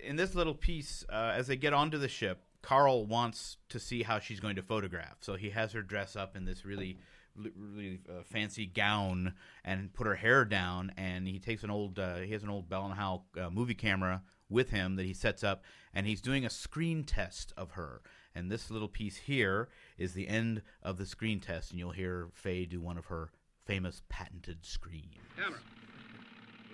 in 0.02 0.16
this 0.16 0.34
little 0.34 0.54
piece, 0.54 1.04
uh, 1.08 1.32
as 1.36 1.46
they 1.46 1.56
get 1.56 1.72
onto 1.72 1.98
the 1.98 2.08
ship, 2.08 2.42
Carl 2.62 3.06
wants 3.06 3.56
to 3.68 3.78
see 3.78 4.02
how 4.02 4.18
she's 4.18 4.40
going 4.40 4.56
to 4.56 4.62
photograph. 4.62 5.16
So 5.20 5.34
he 5.34 5.50
has 5.50 5.72
her 5.72 5.82
dress 5.82 6.16
up 6.16 6.36
in 6.36 6.44
this 6.44 6.64
really, 6.64 6.98
really 7.36 8.00
uh, 8.08 8.22
fancy 8.24 8.66
gown 8.66 9.34
and 9.64 9.92
put 9.92 10.06
her 10.06 10.16
hair 10.16 10.44
down. 10.44 10.92
And 10.96 11.26
he 11.26 11.38
takes 11.38 11.62
an 11.62 11.70
old, 11.70 11.98
uh, 11.98 12.16
he 12.18 12.32
has 12.32 12.42
an 12.42 12.50
old 12.50 12.68
Bell 12.68 12.84
and 12.84 12.94
Howell 12.94 13.26
uh, 13.40 13.50
movie 13.50 13.74
camera 13.74 14.22
with 14.48 14.70
him 14.70 14.96
that 14.96 15.06
he 15.06 15.14
sets 15.14 15.44
up, 15.44 15.62
and 15.94 16.06
he's 16.06 16.20
doing 16.20 16.44
a 16.44 16.50
screen 16.50 17.04
test 17.04 17.52
of 17.56 17.72
her. 17.72 18.02
And 18.34 18.50
this 18.50 18.70
little 18.70 18.88
piece 18.88 19.16
here 19.16 19.68
is 19.96 20.12
the 20.12 20.28
end 20.28 20.62
of 20.82 20.98
the 20.98 21.06
screen 21.06 21.40
test, 21.40 21.70
and 21.70 21.78
you'll 21.78 21.92
hear 21.92 22.28
Fay 22.34 22.64
do 22.64 22.80
one 22.80 22.98
of 22.98 23.06
her 23.06 23.30
famous 23.64 24.02
patented 24.08 24.66
screams. 24.66 25.16
Camera. 25.36 25.58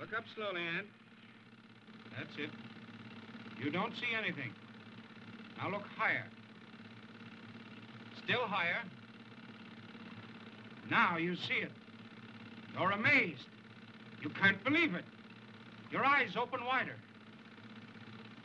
Look 0.01 0.14
up 0.16 0.25
slowly, 0.35 0.62
Ann. 0.62 0.87
That's 2.16 2.38
it. 2.38 2.51
You 3.62 3.70
don't 3.70 3.94
see 3.96 4.09
anything. 4.16 4.53
Now 5.59 5.71
look 5.71 5.87
higher. 5.97 6.27
Still 8.23 8.42
higher. 8.47 8.83
Now 10.90 11.16
you 11.16 11.37
see 11.37 11.55
it. 11.55 11.73
You're 12.79 12.90
amazed. 12.92 13.47
You 14.23 14.31
can't 14.31 14.62
believe 14.64 14.95
it. 14.95 15.05
Your 15.90 16.05
eyes 16.05 16.37
open 16.37 16.64
wider. 16.64 16.97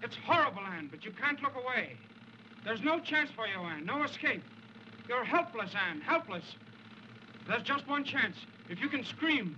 It's 0.04 0.16
horrible, 0.26 0.62
Anne, 0.62 0.88
but 0.90 1.06
you 1.06 1.12
can't 1.12 1.42
look 1.42 1.56
away. 1.56 1.98
There's 2.64 2.82
no 2.82 3.00
chance 3.00 3.30
for 3.36 3.48
you, 3.48 3.60
Anne. 3.60 3.86
No 3.86 4.04
escape. 4.04 4.44
You're 5.08 5.24
helpless, 5.24 5.72
Anne. 5.76 6.02
Helpless. 6.02 6.56
There's 7.48 7.64
just 7.64 7.88
one 7.88 8.04
chance. 8.04 8.38
If 8.70 8.80
you 8.80 8.90
can 8.90 9.04
scream, 9.04 9.58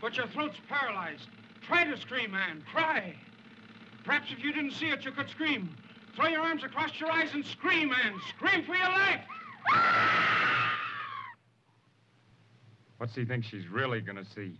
but 0.00 0.16
your 0.16 0.26
throat's 0.28 0.58
paralyzed. 0.68 1.28
Try 1.62 1.84
to 1.84 1.98
scream, 1.98 2.34
Anne. 2.34 2.62
Try. 2.70 3.14
Perhaps 4.04 4.30
if 4.30 4.42
you 4.42 4.52
didn't 4.52 4.72
see 4.72 4.88
it, 4.88 5.04
you 5.04 5.10
could 5.10 5.28
scream. 5.28 5.74
Throw 6.18 6.26
your 6.26 6.40
arms 6.40 6.64
across 6.64 6.90
your 6.98 7.12
eyes 7.12 7.28
and 7.32 7.46
scream, 7.46 7.92
Anne. 8.04 8.14
Scream 8.36 8.64
for 8.64 8.74
your 8.74 8.88
life. 8.88 9.20
What's 12.96 13.14
he 13.14 13.24
think 13.24 13.44
she's 13.44 13.68
really 13.68 14.00
gonna 14.00 14.24
see? 14.34 14.58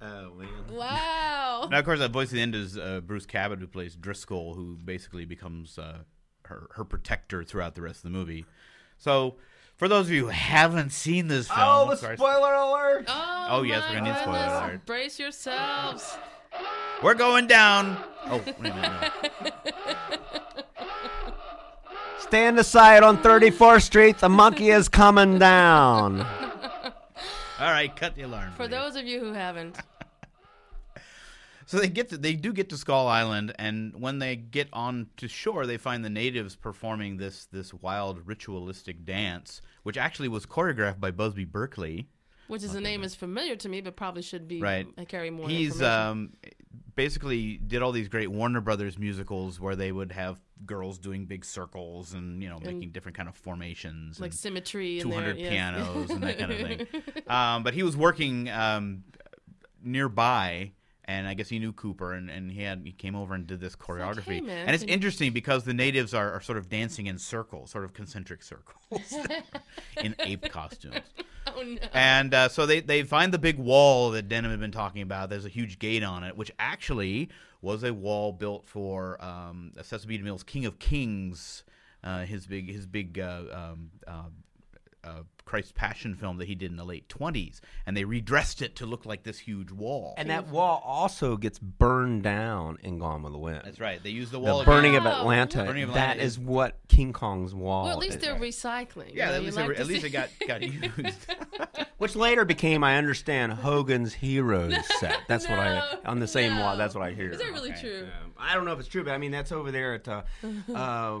Oh 0.00 0.32
man. 0.34 0.48
wow. 0.72 1.68
Now, 1.70 1.78
of 1.80 1.84
course, 1.84 1.98
that 1.98 2.12
voice 2.12 2.28
at 2.28 2.32
the 2.36 2.40
end 2.40 2.54
is 2.54 2.78
uh, 2.78 3.02
Bruce 3.04 3.26
Cabot, 3.26 3.58
who 3.58 3.66
plays 3.66 3.94
Driscoll, 3.94 4.54
who 4.54 4.78
basically 4.82 5.26
becomes 5.26 5.78
uh, 5.78 5.98
her 6.46 6.68
her 6.76 6.84
protector 6.84 7.44
throughout 7.44 7.74
the 7.74 7.82
rest 7.82 7.98
of 7.98 8.04
the 8.04 8.18
movie. 8.18 8.46
So, 8.96 9.34
for 9.76 9.86
those 9.88 10.06
of 10.06 10.12
you 10.12 10.22
who 10.24 10.28
haven't 10.30 10.92
seen 10.92 11.28
this 11.28 11.48
film, 11.48 11.58
Oh, 11.60 11.90
the 11.90 11.96
spoiler 11.96 12.54
alert! 12.54 13.04
Oh, 13.08 13.46
Oh, 13.50 13.62
yes, 13.62 13.82
my 13.82 13.88
we're 13.90 13.98
gonna 13.98 14.12
need 14.14 14.20
spoiler 14.22 14.38
alert. 14.38 14.86
Brace 14.86 15.18
yourselves. 15.18 16.16
We're 17.02 17.14
going 17.14 17.46
down. 17.46 17.96
Oh, 18.26 18.42
wait 18.46 18.56
a 18.58 18.74
minute. 18.74 19.12
Stand 22.20 22.58
aside 22.58 23.02
on 23.02 23.18
34th 23.18 23.82
Street. 23.82 24.18
The 24.18 24.28
monkey 24.28 24.70
is 24.70 24.88
coming 24.88 25.38
down. 25.38 26.20
All 26.20 27.70
right, 27.70 27.94
cut 27.94 28.14
the 28.14 28.22
alarm. 28.22 28.52
For 28.52 28.64
please. 28.66 28.70
those 28.70 28.96
of 28.96 29.04
you 29.06 29.20
who 29.20 29.32
haven't, 29.32 29.76
So 31.70 31.78
they 31.78 31.88
get 31.88 32.08
to, 32.08 32.18
they 32.18 32.34
do 32.34 32.52
get 32.52 32.68
to 32.70 32.76
Skull 32.76 33.06
Island, 33.06 33.54
and 33.56 33.94
when 33.94 34.18
they 34.18 34.34
get 34.34 34.68
on 34.72 35.06
to 35.18 35.28
shore, 35.28 35.66
they 35.66 35.76
find 35.76 36.04
the 36.04 36.10
natives 36.10 36.56
performing 36.56 37.16
this 37.16 37.44
this 37.44 37.72
wild 37.72 38.26
ritualistic 38.26 39.04
dance, 39.04 39.62
which 39.84 39.96
actually 39.96 40.26
was 40.26 40.46
choreographed 40.46 40.98
by 40.98 41.12
Busby 41.12 41.44
Berkeley. 41.44 42.08
Which 42.50 42.64
is 42.64 42.74
a 42.74 42.80
name 42.80 43.04
is 43.04 43.14
familiar 43.14 43.56
to 43.56 43.68
me, 43.68 43.80
but 43.80 43.96
probably 43.96 44.22
should 44.22 44.48
be 44.48 44.60
Right. 44.60 44.86
uh, 44.98 45.04
carry 45.04 45.30
more. 45.30 45.48
He's 45.48 45.80
um, 45.80 46.32
basically 46.96 47.56
did 47.56 47.80
all 47.80 47.92
these 47.92 48.08
great 48.08 48.28
Warner 48.28 48.60
Brothers 48.60 48.98
musicals 48.98 49.60
where 49.60 49.76
they 49.76 49.92
would 49.92 50.12
have 50.12 50.40
girls 50.66 50.98
doing 50.98 51.24
big 51.26 51.44
circles 51.44 52.12
and 52.12 52.42
you 52.42 52.48
know 52.48 52.58
making 52.58 52.90
different 52.90 53.16
kind 53.16 53.28
of 53.28 53.36
formations, 53.36 54.20
like 54.20 54.32
and 54.32 54.38
symmetry 54.38 55.00
two 55.00 55.12
hundred 55.12 55.38
yes. 55.38 55.50
pianos 55.50 56.10
and 56.10 56.22
that 56.22 56.38
kind 56.38 56.52
of 56.52 56.58
thing. 56.58 56.86
Um, 57.26 57.62
but 57.62 57.74
he 57.74 57.84
was 57.84 57.96
working 57.96 58.50
um, 58.50 59.04
nearby. 59.82 60.72
And 61.10 61.26
I 61.26 61.34
guess 61.34 61.48
he 61.48 61.58
knew 61.58 61.72
Cooper, 61.72 62.12
and, 62.12 62.30
and 62.30 62.52
he 62.52 62.62
had 62.62 62.82
he 62.84 62.92
came 62.92 63.16
over 63.16 63.34
and 63.34 63.44
did 63.44 63.58
this 63.58 63.74
choreography. 63.74 64.34
"Hey, 64.34 64.40
man, 64.42 64.68
and 64.68 64.74
it's 64.76 64.84
interesting 64.84 65.32
because 65.32 65.64
the 65.64 65.74
natives 65.74 66.14
are, 66.14 66.30
are 66.30 66.40
sort 66.40 66.56
of 66.56 66.68
dancing 66.68 67.06
in 67.06 67.18
circles, 67.18 67.72
sort 67.72 67.84
of 67.84 67.92
concentric 67.92 68.44
circles, 68.44 68.76
in 70.00 70.14
ape 70.20 70.48
costumes. 70.52 71.00
oh 71.48 71.62
no. 71.62 71.80
And 71.92 72.32
uh, 72.32 72.48
so 72.48 72.64
they, 72.64 72.78
they 72.78 73.02
find 73.02 73.34
the 73.34 73.40
big 73.40 73.58
wall 73.58 74.12
that 74.12 74.28
Denham 74.28 74.52
had 74.52 74.60
been 74.60 74.70
talking 74.70 75.02
about. 75.02 75.30
There's 75.30 75.44
a 75.44 75.48
huge 75.48 75.80
gate 75.80 76.04
on 76.04 76.22
it, 76.22 76.36
which 76.36 76.52
actually 76.60 77.28
was 77.60 77.82
a 77.82 77.92
wall 77.92 78.30
built 78.30 78.64
for 78.64 79.20
um, 79.20 79.72
Cecil 79.82 80.06
B. 80.06 80.16
DeMille's 80.16 80.44
King 80.44 80.64
of 80.64 80.78
Kings, 80.78 81.64
uh, 82.04 82.20
his 82.20 82.46
big 82.46 82.70
his 82.70 82.86
big 82.86 83.18
uh, 83.18 83.42
um, 83.52 83.90
uh, 85.04 85.06
uh, 85.08 85.22
Christ 85.44 85.74
Passion 85.74 86.14
film 86.14 86.36
that 86.38 86.46
he 86.46 86.54
did 86.54 86.70
in 86.70 86.76
the 86.76 86.84
late 86.84 87.08
20s, 87.08 87.58
and 87.84 87.96
they 87.96 88.04
redressed 88.04 88.62
it 88.62 88.76
to 88.76 88.86
look 88.86 89.04
like 89.04 89.24
this 89.24 89.38
huge 89.40 89.72
wall. 89.72 90.14
And 90.16 90.30
that 90.30 90.46
wall 90.48 90.80
also 90.86 91.36
gets 91.36 91.58
burned 91.58 92.22
down 92.22 92.78
in 92.84 92.98
Gone 93.00 93.22
with 93.24 93.32
the 93.32 93.38
Wind. 93.38 93.62
That's 93.64 93.80
right. 93.80 94.00
They 94.00 94.10
used 94.10 94.30
the 94.30 94.38
The 94.38 94.44
wall. 94.44 94.64
burning 94.64 94.94
again. 94.94 95.06
of 95.08 95.12
Atlanta. 95.12 95.64
Burning 95.64 95.82
of 95.82 95.88
Atlanta 95.90 96.20
is 96.22 96.32
is- 96.34 96.38
what 96.38 96.78
King 96.88 97.12
Kong's 97.12 97.52
wall. 97.52 97.84
well, 97.84 97.92
at 97.94 97.98
least 97.98 98.16
is. 98.18 98.22
they're 98.22 98.36
recycling. 98.38 99.12
Yeah, 99.14 99.32
at 99.32 99.42
least, 99.42 99.56
like 99.56 99.68
they 99.70 99.74
at 99.76 99.86
least 99.86 100.04
it 100.04 100.10
got, 100.10 100.28
got 100.46 100.62
used. 100.62 101.26
Which 101.98 102.14
later 102.16 102.44
became, 102.44 102.84
I 102.84 102.96
understand, 102.96 103.52
Hogan's 103.52 104.14
Heroes 104.14 104.74
set. 105.00 105.18
That's 105.28 105.48
what 105.48 105.58
I 105.58 105.74
No, 106.04 106.10
on 106.10 106.20
the 106.20 106.28
same 106.28 106.54
no. 106.54 106.60
wall. 106.62 106.76
That's 106.76 106.94
what 106.94 107.02
I 107.04 107.12
hear. 107.12 107.30
Is 107.30 107.38
that 107.38 107.52
really 107.52 107.72
true? 107.72 108.06
Um, 108.22 108.32
I 108.38 108.54
don't 108.54 108.64
know 108.64 108.72
if 108.72 108.78
it's 108.78 108.88
true, 108.88 109.02
but 109.04 109.12
I 109.12 109.18
mean 109.18 109.32
that's 109.32 109.50
over 109.52 109.70
there 109.72 109.94
at 109.94 110.08
uh, 110.08 110.22
uh, 110.74 111.18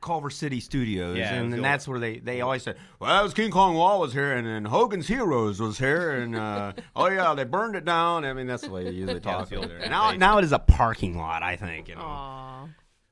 Culver 0.00 0.30
City 0.30 0.60
Studios, 0.60 1.16
Yeah, 1.16 1.34
and, 1.34 1.52
the 1.52 1.56
and 1.56 1.64
that's 1.64 1.86
where 1.86 1.98
they, 1.98 2.18
they 2.18 2.40
always 2.40 2.62
said, 2.62 2.76
"Well, 3.00 3.10
that 3.10 3.22
was 3.22 3.34
King 3.34 3.50
Kong 3.50 3.74
Wall 3.74 4.00
was 4.00 4.12
here, 4.12 4.32
and 4.34 4.46
then 4.46 4.64
Hogan's 4.64 5.08
Heroes 5.08 5.60
was 5.60 5.78
here, 5.78 6.12
and 6.12 6.36
uh, 6.36 6.72
oh 6.96 7.08
yeah, 7.08 7.34
they 7.34 7.44
burned 7.44 7.76
it 7.76 7.84
down." 7.84 8.24
I 8.24 8.32
mean 8.32 8.46
that's 8.46 8.62
the 8.62 8.70
way 8.70 8.84
they 8.84 8.90
usually 8.90 9.20
talk 9.20 9.48
the 9.48 9.56
over 9.56 9.64
old 9.64 9.70
there. 9.70 9.88
Now, 9.88 10.12
now 10.12 10.38
it 10.38 10.44
is 10.44 10.52
a 10.52 10.58
parking 10.58 11.16
lot, 11.16 11.42
I 11.42 11.56
think. 11.56 11.88
You 11.88 11.96
know. 11.96 12.02
Aw. 12.02 12.68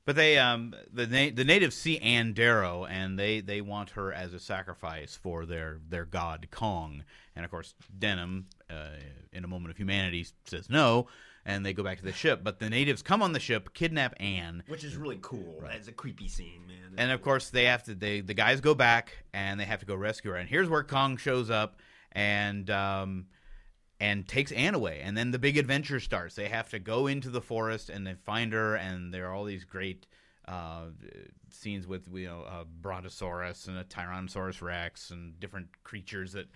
But 0.06 0.16
they, 0.16 0.36
um, 0.36 0.74
the 0.92 1.06
na- 1.06 1.34
the 1.34 1.44
natives 1.44 1.74
see 1.74 1.98
Ann 1.98 2.34
Darrow, 2.34 2.84
and 2.84 3.18
they, 3.18 3.40
they 3.40 3.62
want 3.62 3.90
her 3.90 4.12
as 4.12 4.34
a 4.34 4.38
sacrifice 4.38 5.16
for 5.16 5.46
their, 5.46 5.80
their 5.88 6.04
god 6.04 6.48
Kong. 6.50 7.04
And 7.34 7.44
of 7.44 7.50
course, 7.50 7.74
Denham, 7.98 8.46
uh, 8.68 8.96
in 9.32 9.44
a 9.44 9.48
moment 9.48 9.70
of 9.70 9.78
humanity, 9.78 10.26
says 10.44 10.68
no, 10.68 11.06
and 11.46 11.64
they 11.64 11.72
go 11.72 11.82
back 11.82 11.98
to 11.98 12.04
the 12.04 12.12
ship. 12.12 12.40
But 12.42 12.58
the 12.58 12.70
natives 12.70 13.02
come 13.02 13.22
on 13.22 13.32
the 13.32 13.40
ship, 13.40 13.74
kidnap 13.74 14.14
Anne, 14.20 14.62
Which 14.68 14.84
is 14.84 14.96
really 14.96 15.18
cool. 15.22 15.62
It's 15.70 15.88
a 15.88 15.92
creepy 15.92 16.28
scene, 16.28 16.66
man. 16.66 16.94
and 16.98 17.10
of 17.12 17.22
course 17.22 17.50
they 17.50 17.64
have 17.64 17.82
to. 17.84 17.94
They 17.94 18.20
the 18.20 18.34
guys 18.34 18.60
go 18.60 18.74
back, 18.74 19.24
and 19.32 19.58
they 19.58 19.64
have 19.64 19.80
to 19.80 19.86
go 19.86 19.94
rescue 19.94 20.30
her. 20.32 20.36
And 20.36 20.48
here's 20.48 20.68
where 20.68 20.84
Kong 20.84 21.16
shows 21.16 21.50
up, 21.50 21.80
and 22.12 22.68
um, 22.70 23.26
and 24.00 24.26
takes 24.26 24.52
Anne 24.52 24.74
away. 24.74 25.00
And 25.02 25.16
then 25.16 25.30
the 25.30 25.38
big 25.38 25.56
adventure 25.56 26.00
starts. 26.00 26.34
They 26.34 26.48
have 26.48 26.70
to 26.70 26.78
go 26.78 27.06
into 27.06 27.30
the 27.30 27.40
forest 27.40 27.90
and 27.90 28.06
they 28.06 28.14
find 28.14 28.52
her, 28.52 28.74
and 28.76 29.12
there 29.12 29.28
are 29.28 29.34
all 29.34 29.44
these 29.44 29.64
great 29.64 30.06
uh, 30.46 30.86
scenes 31.50 31.86
with 31.86 32.08
you 32.12 32.26
know 32.26 32.40
a 32.40 32.64
brontosaurus 32.64 33.66
and 33.66 33.78
a 33.78 33.84
tyrannosaurus 33.84 34.60
rex 34.60 35.10
and 35.10 35.38
different 35.40 35.68
creatures 35.84 36.32
that 36.32 36.46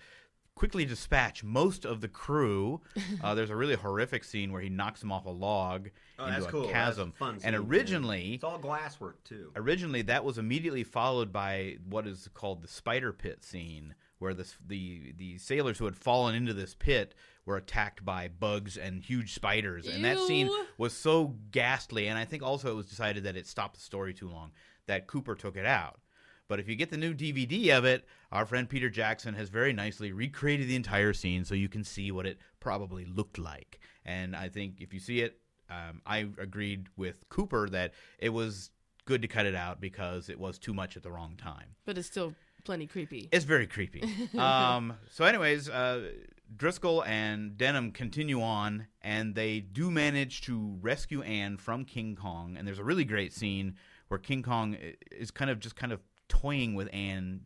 quickly 0.59 0.83
dispatch 0.83 1.41
most 1.41 1.85
of 1.85 2.01
the 2.01 2.07
crew. 2.09 2.81
Uh, 3.23 3.33
there's 3.35 3.49
a 3.49 3.55
really 3.55 3.75
horrific 3.75 4.25
scene 4.25 4.51
where 4.51 4.61
he 4.61 4.67
knocks 4.67 4.99
them 4.99 5.09
off 5.11 5.25
a 5.25 5.29
log 5.29 5.89
Oh, 6.19 6.25
into 6.25 6.33
that's 6.35 6.45
a 6.47 6.51
cool. 6.51 6.61
That's 6.63 6.71
a 6.71 6.73
chasm. 6.73 7.11
fun 7.13 7.29
and 7.35 7.41
scene, 7.41 7.51
man. 7.53 7.61
originally, 7.61 8.33
it's 8.33 8.43
all 8.43 8.59
glasswork 8.59 9.13
too. 9.23 9.51
originally 9.55 10.01
that 10.01 10.25
was 10.25 10.37
immediately 10.37 10.83
followed 10.83 11.31
by 11.31 11.77
what 11.89 12.05
is 12.05 12.27
called 12.33 12.61
the 12.61 12.67
spider 12.67 13.13
pit 13.13 13.43
scene 13.45 13.95
where 14.17 14.33
this, 14.33 14.57
the 14.67 15.13
the 15.17 15.37
sailors 15.37 15.77
who 15.77 15.85
had 15.85 15.95
fallen 15.95 16.35
into 16.35 16.53
this 16.53 16.75
pit 16.75 17.15
were 17.45 17.55
attacked 17.55 18.03
by 18.03 18.27
bugs 18.27 18.75
and 18.75 19.01
huge 19.01 19.33
spiders 19.33 19.87
and 19.87 20.03
that 20.03 20.19
scene 20.19 20.49
was 20.77 20.91
so 20.93 21.35
ghastly 21.51 22.07
and 22.09 22.19
i 22.19 22.25
think 22.25 22.43
also 22.43 22.69
it 22.69 22.75
was 22.75 22.85
decided 22.87 23.23
that 23.23 23.37
it 23.37 23.47
stopped 23.47 23.75
the 23.75 23.79
story 23.81 24.13
too 24.13 24.27
long 24.27 24.51
that 24.87 25.07
cooper 25.07 25.35
took 25.35 25.55
it 25.55 25.65
out 25.65 25.99
but 26.49 26.59
if 26.59 26.67
you 26.67 26.75
get 26.75 26.89
the 26.89 26.97
new 26.97 27.13
dvd 27.13 27.69
of 27.69 27.85
it 27.85 28.05
our 28.33 28.45
friend 28.45 28.67
peter 28.67 28.89
jackson 28.89 29.33
has 29.33 29.47
very 29.47 29.71
nicely 29.71 30.11
recreated 30.11 30.67
the 30.67 30.75
entire 30.75 31.13
scene 31.13 31.45
so 31.45 31.55
you 31.55 31.69
can 31.69 31.85
see 31.85 32.11
what 32.11 32.25
it 32.25 32.37
probably 32.59 33.05
looked 33.05 33.37
like 33.37 33.79
and 34.05 34.35
i 34.35 34.49
think 34.49 34.81
if 34.81 34.93
you 34.93 34.99
see 34.99 35.21
it 35.21 35.39
um, 35.69 36.01
I 36.05 36.27
agreed 36.37 36.87
with 36.97 37.27
Cooper 37.29 37.69
that 37.69 37.93
it 38.17 38.29
was 38.29 38.71
good 39.05 39.21
to 39.21 39.27
cut 39.27 39.45
it 39.45 39.55
out 39.55 39.79
because 39.79 40.29
it 40.29 40.39
was 40.39 40.57
too 40.57 40.73
much 40.73 40.97
at 40.97 41.03
the 41.03 41.11
wrong 41.11 41.35
time. 41.37 41.75
But 41.85 41.97
it's 41.97 42.07
still 42.07 42.33
plenty 42.63 42.87
creepy. 42.87 43.29
It's 43.31 43.45
very 43.45 43.67
creepy. 43.67 44.03
um, 44.37 44.93
so, 45.11 45.25
anyways, 45.25 45.69
uh, 45.69 46.11
Driscoll 46.55 47.03
and 47.03 47.57
Denham 47.57 47.91
continue 47.91 48.41
on, 48.41 48.87
and 49.01 49.35
they 49.35 49.59
do 49.59 49.91
manage 49.91 50.41
to 50.41 50.77
rescue 50.81 51.21
Anne 51.21 51.57
from 51.57 51.85
King 51.85 52.15
Kong. 52.15 52.55
And 52.57 52.67
there's 52.67 52.79
a 52.79 52.83
really 52.83 53.05
great 53.05 53.33
scene 53.33 53.75
where 54.07 54.17
King 54.17 54.41
Kong 54.41 54.75
is 55.11 55.29
kind 55.29 55.51
of 55.51 55.59
just 55.59 55.75
kind 55.75 55.93
of 55.93 56.01
toying 56.29 56.75
with 56.75 56.89
Anne, 56.93 57.41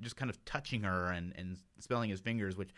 just 0.00 0.16
kind 0.16 0.30
of 0.30 0.44
touching 0.44 0.82
her 0.82 1.06
and, 1.10 1.32
and 1.36 1.56
smelling 1.78 2.10
his 2.10 2.20
fingers, 2.20 2.56
which 2.56 2.70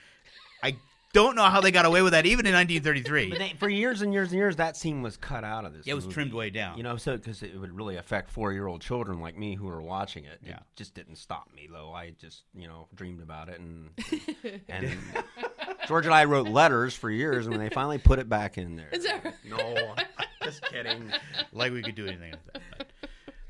I 0.62 0.76
don't 1.12 1.36
know 1.36 1.44
how 1.44 1.60
they 1.60 1.70
got 1.70 1.86
away 1.86 2.02
with 2.02 2.12
that 2.12 2.26
even 2.26 2.44
in 2.44 2.52
1933. 2.52 3.30
But 3.30 3.38
they, 3.38 3.54
for 3.58 3.68
years 3.68 4.02
and 4.02 4.12
years 4.12 4.32
and 4.32 4.38
years, 4.38 4.56
that 4.56 4.76
scene 4.76 5.00
was 5.00 5.16
cut 5.16 5.44
out 5.44 5.64
of 5.64 5.72
this. 5.72 5.86
Yeah, 5.86 5.92
it 5.92 5.94
was 5.94 6.04
movie. 6.04 6.14
trimmed 6.14 6.32
way 6.34 6.50
down. 6.50 6.76
You 6.76 6.82
know, 6.82 6.96
so 6.96 7.16
because 7.16 7.42
it 7.42 7.58
would 7.58 7.74
really 7.74 7.96
affect 7.96 8.30
four-year-old 8.30 8.82
children 8.82 9.20
like 9.20 9.38
me 9.38 9.54
who 9.54 9.68
are 9.68 9.80
watching 9.80 10.24
it. 10.24 10.40
Yeah. 10.42 10.56
It 10.56 10.62
just 10.76 10.94
didn't 10.94 11.16
stop 11.16 11.48
me 11.54 11.68
though. 11.72 11.92
I 11.92 12.10
just 12.20 12.42
you 12.54 12.66
know 12.66 12.88
dreamed 12.94 13.22
about 13.22 13.48
it 13.48 13.60
and 13.60 13.90
and 14.68 14.90
George 15.86 16.04
and 16.04 16.14
I 16.14 16.24
wrote 16.24 16.48
letters 16.48 16.94
for 16.94 17.10
years, 17.10 17.46
and 17.46 17.54
when 17.56 17.64
they 17.64 17.72
finally 17.72 17.98
put 17.98 18.18
it 18.18 18.28
back 18.28 18.58
in 18.58 18.76
there. 18.76 18.88
Is 18.92 19.04
that 19.04 19.24
right? 19.24 19.34
No, 19.48 19.94
just 20.42 20.62
kidding. 20.64 21.12
like 21.52 21.72
we 21.72 21.82
could 21.82 21.94
do 21.94 22.06
anything 22.06 22.32
with 22.32 22.52
that. 22.52 22.83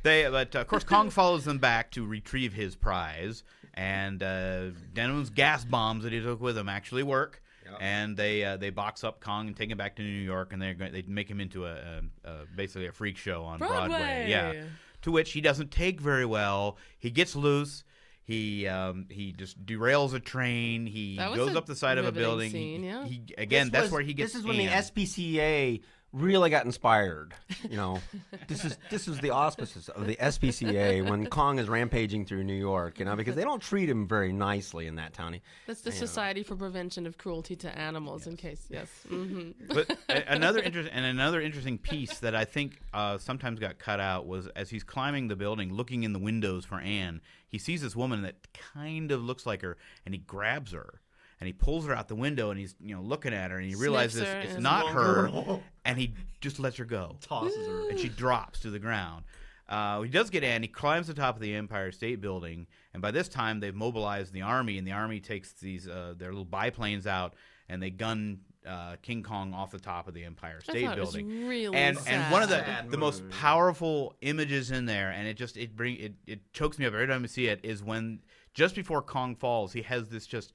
But 0.05 0.11
they, 0.11 0.29
but 0.31 0.55
uh, 0.55 0.61
of 0.61 0.67
course, 0.69 0.85
Kong 0.85 1.11
follows 1.21 1.45
them 1.45 1.59
back 1.59 1.91
to 1.93 2.07
retrieve 2.07 2.53
his 2.53 2.77
prize, 2.77 3.43
and 3.73 4.23
uh, 4.23 4.67
Denham's 4.93 5.31
gas 5.31 5.65
bombs 5.65 6.05
that 6.05 6.13
he 6.13 6.21
took 6.21 6.41
with 6.41 6.57
him 6.57 6.69
actually 6.69 7.03
work. 7.03 7.41
And 7.81 8.17
they 8.17 8.45
uh, 8.45 8.59
they 8.59 8.69
box 8.71 9.03
up 9.03 9.21
Kong 9.21 9.49
and 9.49 9.57
take 9.57 9.71
him 9.71 9.79
back 9.79 9.97
to 9.97 10.03
New 10.03 10.09
York, 10.09 10.53
and 10.53 10.61
they're 10.61 10.75
going, 10.75 10.93
they 10.93 11.03
make 11.09 11.29
him 11.29 11.41
into 11.41 11.65
a, 11.65 11.73
a, 11.73 12.03
a 12.31 12.35
basically 12.55 12.87
a 12.87 12.93
freak 12.93 13.17
show 13.17 13.43
on 13.43 13.59
Broadway. 13.59 14.27
Yeah, 14.29 14.65
to 15.03 15.11
which 15.11 15.33
he 15.33 15.41
doesn't 15.41 15.71
take 15.71 16.01
very 16.01 16.27
well. 16.27 16.77
He 16.99 17.11
gets 17.11 17.35
loose. 17.35 17.83
He 18.23 18.69
um, 18.69 19.07
he 19.11 19.33
just 19.33 19.65
derails 19.65 20.13
a 20.15 20.21
train. 20.21 20.87
He 20.87 21.17
goes 21.17 21.57
up 21.57 21.65
the 21.67 21.75
side 21.75 21.99
of 21.99 22.05
a 22.05 22.09
riveting 22.09 22.23
building. 22.23 22.51
He- 22.51 22.87
yeah. 22.87 23.05
he, 23.07 23.23
again, 23.39 23.67
This 23.69 23.73
that's 23.73 23.83
was- 23.85 23.93
where 23.93 24.03
he 24.03 24.13
gets. 24.13 24.35
This 24.35 24.41
is 24.43 24.47
when 24.47 24.59
the 24.59 24.67
SPCA 24.69 25.81
really 26.15 26.49
got 26.49 26.65
inspired. 26.65 27.35
You 27.69 27.77
know, 27.77 28.01
this 28.49 28.65
is 28.65 28.79
this 28.91 29.09
is 29.09 29.19
the 29.21 29.31
auspices 29.31 29.89
of 29.91 30.07
the 30.07 30.17
SPCA 30.17 31.09
when 31.09 31.27
Kong 31.27 31.59
is 31.59 31.69
rampaging 31.69 32.25
through 32.25 32.45
New 32.45 32.55
York. 32.55 32.99
You 32.99 33.05
know, 33.05 33.17
because 33.17 33.35
they 33.35 33.43
don't 33.43 33.61
treat 33.61 33.91
him 33.91 34.07
very 34.07 34.33
nicely 34.33 34.87
in 34.87 34.97
that 34.97 35.13
town. 35.13 35.41
That's 35.67 35.81
the 35.81 35.93
Society 35.93 36.43
for 36.43 36.55
Prevention 36.55 37.07
of 37.07 37.19
Cruelty 37.19 37.57
to 37.57 37.79
Animals. 37.79 38.27
In 38.27 38.37
case, 38.37 38.67
yes. 38.71 38.89
hmm 39.09 39.51
but 39.69 39.97
another 40.09 40.61
interest 40.61 40.91
and 40.93 41.05
another 41.05 41.41
interesting 41.41 41.79
piece 41.79 42.21
that 42.21 42.35
I 42.35 42.45
think 42.45 42.81
uh, 42.93 43.19
sometimes 43.19 43.59
got 43.59 43.79
cut 43.79 43.99
out 43.99 44.27
was 44.27 44.47
as 44.49 44.71
he's 44.71 44.85
climbing 44.85 45.29
the 45.29 45.37
building, 45.37 45.73
looking 45.73 46.05
in 46.05 46.13
the 46.13 46.19
windows 46.19 46.65
for 46.65 46.79
Anne, 46.81 47.21
he 47.49 47.59
sees 47.59 47.83
this 47.83 47.97
woman 47.97 48.23
that 48.23 48.37
kind 48.53 49.11
of 49.11 49.23
looks 49.23 49.47
like 49.47 49.63
her, 49.63 49.77
and 50.05 50.15
he 50.15 50.19
grabs 50.19 50.73
her 50.73 51.01
and 51.45 51.49
he 51.49 51.53
pulls 51.53 51.85
her 51.87 51.95
out 51.95 52.09
the 52.09 52.15
window, 52.15 52.49
and 52.51 52.59
he's 52.59 52.75
you 52.81 52.95
know 52.97 53.03
looking 53.03 53.35
at 53.35 53.51
her, 53.51 53.59
and 53.59 53.69
he 53.69 53.75
realizes 53.75 54.23
her 54.27 54.41
it's 54.41 54.55
and- 54.55 54.63
not 54.63 54.89
her, 54.89 55.29
and 55.85 55.99
he 55.99 56.15
just 56.41 56.59
lets 56.59 56.79
her 56.79 56.87
go, 56.87 57.17
tosses 57.21 57.67
her. 57.67 57.91
and 57.91 57.99
she 58.01 58.09
drops 58.09 58.61
to 58.61 58.71
the 58.71 58.79
ground. 58.79 59.25
Uh, 59.69 60.01
he 60.03 60.11
does 60.11 60.29
get 60.31 60.43
in 60.45 60.61
He 60.63 60.69
climbs 60.69 61.07
the 61.07 61.15
top 61.15 61.37
of 61.37 61.43
the 61.43 61.55
Empire 61.55 61.91
State 61.93 62.21
Building, 62.23 62.67
and 62.95 63.03
by 63.03 63.11
this 63.11 63.29
time 63.29 63.61
they've 63.61 63.75
mobilized 63.75 64.33
the 64.33 64.43
army, 64.43 64.79
and 64.79 64.87
the 64.87 64.93
army 64.93 65.21
takes 65.21 65.53
these 65.53 65.87
uh, 65.87 66.15
their 66.17 66.31
little 66.31 66.45
biplanes 66.47 67.07
out, 67.07 67.35
and 67.69 67.83
they 67.83 67.91
gun 67.91 68.41
uh, 68.67 68.97
King 69.03 69.23
Kong 69.23 69.53
off 69.53 69.71
the 69.71 69.79
top 69.79 70.09
of 70.09 70.15
the 70.15 70.25
Empire 70.25 70.61
I 70.67 70.73
State 70.73 70.85
it 70.85 70.99
was 70.99 71.13
Building. 71.13 71.47
really 71.47 71.77
and 71.77 71.99
and 72.07 72.33
one 72.33 72.43
of 72.43 72.49
the 72.49 72.65
Sad 72.65 72.91
the 72.91 72.97
most 72.97 73.23
movie. 73.23 73.35
powerful 73.35 74.15
images 74.23 74.71
in 74.71 74.87
there, 74.87 75.11
and 75.11 75.29
it 75.29 75.37
just 75.37 75.57
it 75.59 75.77
bring 75.77 75.97
it 75.97 76.15
it 76.27 76.53
chokes 76.55 76.79
me 76.79 76.87
up 76.87 76.95
every 76.95 77.07
time 77.07 77.23
I 77.25 77.27
see 77.27 77.47
it. 77.49 77.61
Is 77.63 77.83
when 77.83 78.21
just 78.55 78.75
before 78.75 79.03
Kong 79.03 79.35
falls, 79.35 79.73
he 79.73 79.83
has 79.83 80.09
this 80.09 80.27
just 80.27 80.53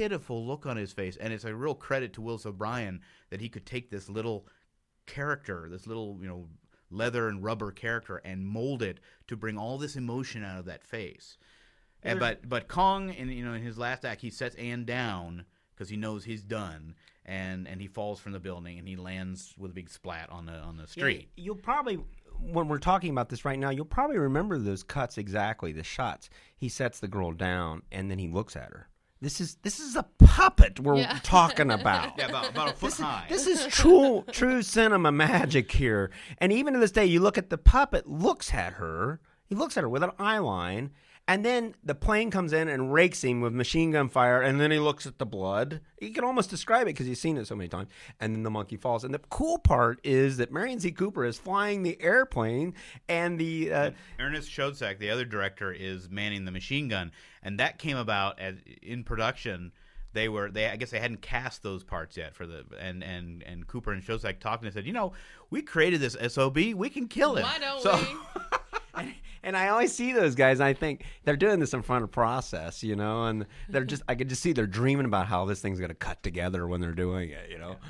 pitiful 0.00 0.46
look 0.46 0.64
on 0.64 0.78
his 0.78 0.92
face, 0.92 1.18
and 1.18 1.30
it's 1.30 1.44
a 1.44 1.54
real 1.54 1.74
credit 1.74 2.14
to 2.14 2.22
Willis 2.22 2.46
O'Brien 2.46 3.02
that 3.28 3.40
he 3.40 3.50
could 3.50 3.66
take 3.66 3.90
this 3.90 4.08
little 4.08 4.46
character, 5.06 5.68
this 5.70 5.86
little 5.86 6.16
you 6.22 6.28
know 6.28 6.48
leather 6.90 7.28
and 7.28 7.44
rubber 7.44 7.70
character, 7.70 8.16
and 8.24 8.46
mold 8.46 8.82
it 8.82 8.98
to 9.28 9.36
bring 9.36 9.58
all 9.58 9.76
this 9.76 9.96
emotion 9.96 10.42
out 10.42 10.58
of 10.58 10.64
that 10.64 10.82
face. 10.82 11.36
And 12.02 12.18
but 12.18 12.48
but 12.48 12.66
Kong, 12.66 13.12
in 13.12 13.28
you 13.28 13.44
know 13.44 13.52
in 13.52 13.62
his 13.62 13.76
last 13.76 14.06
act, 14.06 14.22
he 14.22 14.30
sets 14.30 14.54
Anne 14.56 14.86
down 14.86 15.44
because 15.74 15.90
he 15.90 15.98
knows 15.98 16.24
he's 16.24 16.42
done, 16.42 16.94
and 17.26 17.68
and 17.68 17.78
he 17.78 17.86
falls 17.86 18.20
from 18.20 18.32
the 18.32 18.40
building 18.40 18.78
and 18.78 18.88
he 18.88 18.96
lands 18.96 19.54
with 19.58 19.72
a 19.72 19.74
big 19.74 19.90
splat 19.90 20.30
on 20.30 20.46
the 20.46 20.54
on 20.54 20.78
the 20.78 20.86
street. 20.86 21.28
Yeah, 21.36 21.44
you'll 21.44 21.56
probably 21.56 22.00
when 22.40 22.68
we're 22.68 22.78
talking 22.78 23.10
about 23.10 23.28
this 23.28 23.44
right 23.44 23.58
now, 23.58 23.68
you'll 23.68 23.84
probably 23.84 24.16
remember 24.16 24.58
those 24.58 24.82
cuts 24.82 25.18
exactly, 25.18 25.72
the 25.72 25.82
shots. 25.82 26.30
He 26.56 26.70
sets 26.70 27.00
the 27.00 27.08
girl 27.08 27.32
down 27.32 27.82
and 27.92 28.10
then 28.10 28.18
he 28.18 28.28
looks 28.28 28.56
at 28.56 28.70
her. 28.70 28.89
This 29.22 29.40
is 29.40 29.56
this 29.62 29.80
is 29.80 29.96
a 29.96 30.04
puppet 30.18 30.80
we're 30.80 30.96
Yeah. 30.96 31.18
talking 31.22 31.70
about. 31.70 32.14
Yeah, 32.16 32.28
about, 32.28 32.48
about 32.50 32.70
a 32.70 32.72
foot 32.72 32.94
high. 32.94 33.26
This 33.28 33.46
is 33.46 33.66
true 33.66 34.24
true 34.32 34.62
cinema 34.62 35.12
magic 35.12 35.70
here. 35.72 36.10
And 36.38 36.52
even 36.52 36.72
to 36.74 36.80
this 36.80 36.90
day, 36.90 37.04
you 37.04 37.20
look 37.20 37.36
at 37.36 37.50
the 37.50 37.58
puppet 37.58 38.06
looks 38.08 38.54
at 38.54 38.74
her. 38.74 39.20
He 39.46 39.54
looks 39.54 39.76
at 39.76 39.82
her 39.82 39.88
with 39.88 40.02
an 40.02 40.12
eye 40.18 40.38
line, 40.38 40.90
and 41.30 41.44
then 41.44 41.76
the 41.84 41.94
plane 41.94 42.32
comes 42.32 42.52
in 42.52 42.66
and 42.66 42.92
rakes 42.92 43.22
him 43.22 43.40
with 43.40 43.52
machine 43.52 43.92
gun 43.92 44.08
fire, 44.08 44.42
and 44.42 44.60
then 44.60 44.72
he 44.72 44.80
looks 44.80 45.06
at 45.06 45.18
the 45.18 45.24
blood. 45.24 45.80
You 46.00 46.12
can 46.12 46.24
almost 46.24 46.50
describe 46.50 46.82
it 46.82 46.86
because 46.86 47.06
you've 47.06 47.18
seen 47.18 47.36
it 47.36 47.46
so 47.46 47.54
many 47.54 47.68
times. 47.68 47.88
And 48.18 48.34
then 48.34 48.42
the 48.42 48.50
monkey 48.50 48.76
falls. 48.76 49.04
And 49.04 49.14
the 49.14 49.20
cool 49.30 49.58
part 49.58 50.00
is 50.02 50.38
that 50.38 50.50
Merian 50.50 50.80
C. 50.80 50.90
Cooper 50.90 51.24
is 51.24 51.38
flying 51.38 51.84
the 51.84 51.96
airplane, 52.02 52.74
and 53.08 53.38
the 53.38 53.72
uh, 53.72 53.90
Ernest 54.18 54.50
Schoedsack, 54.50 54.98
the 54.98 55.10
other 55.10 55.24
director, 55.24 55.70
is 55.70 56.10
manning 56.10 56.46
the 56.46 56.50
machine 56.50 56.88
gun, 56.88 57.12
and 57.44 57.60
that 57.60 57.78
came 57.78 57.96
about 57.96 58.40
as 58.40 58.56
in 58.82 59.04
production. 59.04 59.70
They 60.12 60.28
were 60.28 60.50
they 60.50 60.66
I 60.66 60.74
guess 60.74 60.90
they 60.90 60.98
hadn't 60.98 61.22
cast 61.22 61.62
those 61.62 61.84
parts 61.84 62.16
yet 62.16 62.34
for 62.34 62.44
the 62.44 62.64
and 62.80 63.04
and 63.04 63.44
and 63.44 63.68
Cooper 63.68 63.92
and 63.92 64.02
Schoedsack 64.02 64.40
talked 64.40 64.64
and 64.64 64.72
said, 64.72 64.84
you 64.84 64.92
know, 64.92 65.12
we 65.48 65.62
created 65.62 66.00
this 66.00 66.16
sob, 66.34 66.56
we 66.56 66.90
can 66.90 67.06
kill 67.06 67.36
him. 67.36 67.44
Why 67.44 67.58
don't 67.60 67.80
so, 67.80 67.96
we? 67.96 68.42
and 69.42 69.56
I 69.56 69.68
always 69.68 69.92
see 69.92 70.12
those 70.12 70.34
guys, 70.34 70.60
and 70.60 70.66
I 70.66 70.72
think 70.72 71.04
they're 71.24 71.36
doing 71.36 71.60
this 71.60 71.74
in 71.74 71.82
front 71.82 72.04
of 72.04 72.10
process, 72.10 72.82
you 72.82 72.96
know, 72.96 73.24
and 73.24 73.46
they're 73.68 73.84
just 73.84 74.02
I 74.08 74.14
can 74.14 74.28
just 74.28 74.42
see 74.42 74.52
they're 74.52 74.66
dreaming 74.66 75.06
about 75.06 75.26
how 75.26 75.44
this 75.44 75.60
thing's 75.60 75.80
gonna 75.80 75.94
cut 75.94 76.22
together 76.22 76.66
when 76.66 76.80
they're 76.80 76.92
doing 76.92 77.30
it, 77.30 77.50
you 77.50 77.58
know. 77.58 77.76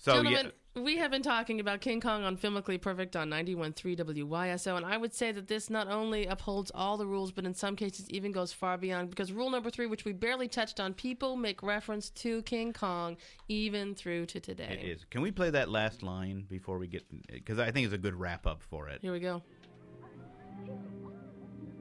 So 0.00 0.12
Gentlemen, 0.22 0.52
yeah, 0.76 0.82
we 0.82 0.96
have 0.98 1.10
been 1.10 1.22
talking 1.22 1.58
about 1.58 1.80
King 1.80 2.00
Kong 2.00 2.22
on 2.22 2.36
Filmically 2.36 2.80
Perfect 2.80 3.16
on 3.16 3.28
91.3 3.28 3.98
WYSO, 3.98 4.76
and 4.76 4.86
I 4.86 4.96
would 4.96 5.12
say 5.12 5.32
that 5.32 5.48
this 5.48 5.68
not 5.68 5.88
only 5.88 6.26
upholds 6.26 6.70
all 6.74 6.96
the 6.96 7.06
rules, 7.06 7.32
but 7.32 7.44
in 7.44 7.52
some 7.52 7.74
cases 7.74 8.08
even 8.10 8.30
goes 8.30 8.52
far 8.52 8.78
beyond. 8.78 9.10
Because 9.10 9.32
rule 9.32 9.50
number 9.50 9.70
three, 9.70 9.86
which 9.86 10.04
we 10.04 10.12
barely 10.12 10.46
touched 10.46 10.78
on, 10.78 10.94
people 10.94 11.36
make 11.36 11.62
reference 11.62 12.10
to 12.10 12.42
King 12.42 12.72
Kong 12.72 13.16
even 13.48 13.94
through 13.94 14.26
to 14.26 14.40
today. 14.40 14.78
it 14.80 14.88
is. 14.88 15.04
Can 15.10 15.20
we 15.20 15.32
play 15.32 15.50
that 15.50 15.68
last 15.68 16.02
line 16.02 16.46
before 16.48 16.78
we 16.78 16.86
get? 16.86 17.04
Because 17.26 17.58
I 17.58 17.70
think 17.70 17.86
it's 17.86 17.94
a 17.94 17.98
good 17.98 18.14
wrap 18.14 18.46
up 18.46 18.62
for 18.62 18.88
it. 18.88 19.00
Here 19.02 19.12
we 19.12 19.20
go. 19.20 19.42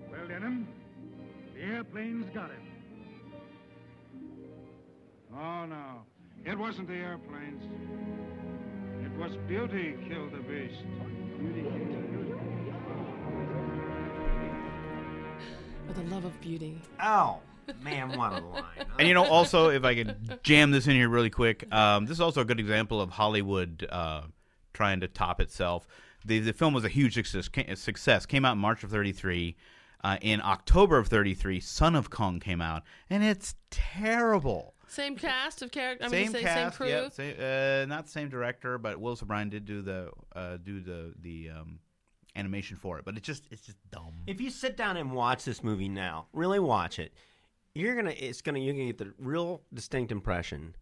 Well, 0.09 0.27
Denham, 0.27 0.67
the 1.53 1.61
airplane's 1.61 2.29
got 2.33 2.51
him. 2.51 2.61
Oh, 5.33 5.65
no. 5.65 6.03
It 6.45 6.57
wasn't 6.57 6.87
the 6.87 6.95
airplanes. 6.95 7.63
It 9.03 9.11
was 9.19 9.35
beauty 9.47 9.95
killed 10.07 10.31
the 10.31 10.39
beast. 10.39 10.83
For 15.87 15.93
the 15.93 16.03
love 16.09 16.25
of 16.25 16.39
beauty. 16.41 16.81
Oh 17.01 17.39
man, 17.83 18.17
what 18.17 18.33
a 18.33 18.45
line! 18.45 18.63
And 18.99 19.07
you 19.07 19.13
know, 19.13 19.25
also, 19.25 19.69
if 19.69 19.83
I 19.83 19.95
could 19.95 20.39
jam 20.43 20.71
this 20.71 20.87
in 20.87 20.95
here 20.95 21.09
really 21.09 21.29
quick, 21.29 21.71
um, 21.73 22.05
this 22.05 22.13
is 22.13 22.21
also 22.21 22.41
a 22.41 22.45
good 22.45 22.59
example 22.59 23.01
of 23.01 23.09
Hollywood 23.09 23.85
uh, 23.89 24.21
trying 24.73 25.01
to 25.01 25.07
top 25.07 25.41
itself. 25.41 25.87
The 26.27 26.39
the 26.39 26.53
film 26.53 26.73
was 26.73 26.83
a 26.83 26.89
huge 26.89 27.13
success. 27.13 27.49
Success 27.75 28.25
came 28.25 28.45
out 28.45 28.53
in 28.53 28.59
March 28.59 28.83
of 28.83 28.91
'33. 28.91 29.55
Uh, 30.03 30.17
in 30.21 30.41
October 30.41 30.97
of 30.97 31.07
'33, 31.07 31.59
Son 31.59 31.95
of 31.95 32.09
Kong 32.09 32.39
came 32.39 32.61
out, 32.61 32.83
and 33.09 33.23
it's 33.23 33.55
terrible. 33.71 34.75
Same 34.87 35.15
cast 35.15 35.61
of 35.61 35.71
characters. 35.71 36.07
I 36.07 36.09
same 36.11 36.23
mean, 36.23 36.31
same, 36.33 36.43
cast, 36.43 36.77
same 36.77 36.87
crew. 36.87 36.87
yeah, 36.87 37.09
same, 37.09 37.35
uh, 37.39 37.85
not 37.93 38.05
the 38.05 38.11
same 38.11 38.29
director, 38.29 38.77
but 38.77 38.99
Willis 38.99 39.23
O'Brien 39.23 39.49
did 39.49 39.65
do 39.65 39.81
the 39.81 40.11
uh, 40.35 40.57
do 40.57 40.79
the 40.81 41.13
the 41.21 41.49
um, 41.49 41.79
animation 42.35 42.77
for 42.77 42.99
it. 42.99 43.05
But 43.05 43.17
it's 43.17 43.25
just 43.25 43.47
it's 43.49 43.63
just 43.63 43.77
dumb. 43.91 44.13
If 44.27 44.39
you 44.39 44.49
sit 44.49 44.77
down 44.77 44.97
and 44.97 45.11
watch 45.11 45.45
this 45.45 45.63
movie 45.63 45.89
now, 45.89 46.27
really 46.31 46.59
watch 46.59 46.99
it, 46.99 47.13
you're 47.73 47.95
gonna 47.95 48.13
it's 48.17 48.41
gonna 48.41 48.59
you're 48.59 48.73
gonna 48.73 48.85
get 48.87 48.97
the 48.97 49.13
real 49.17 49.61
distinct 49.73 50.11
impression 50.11 50.75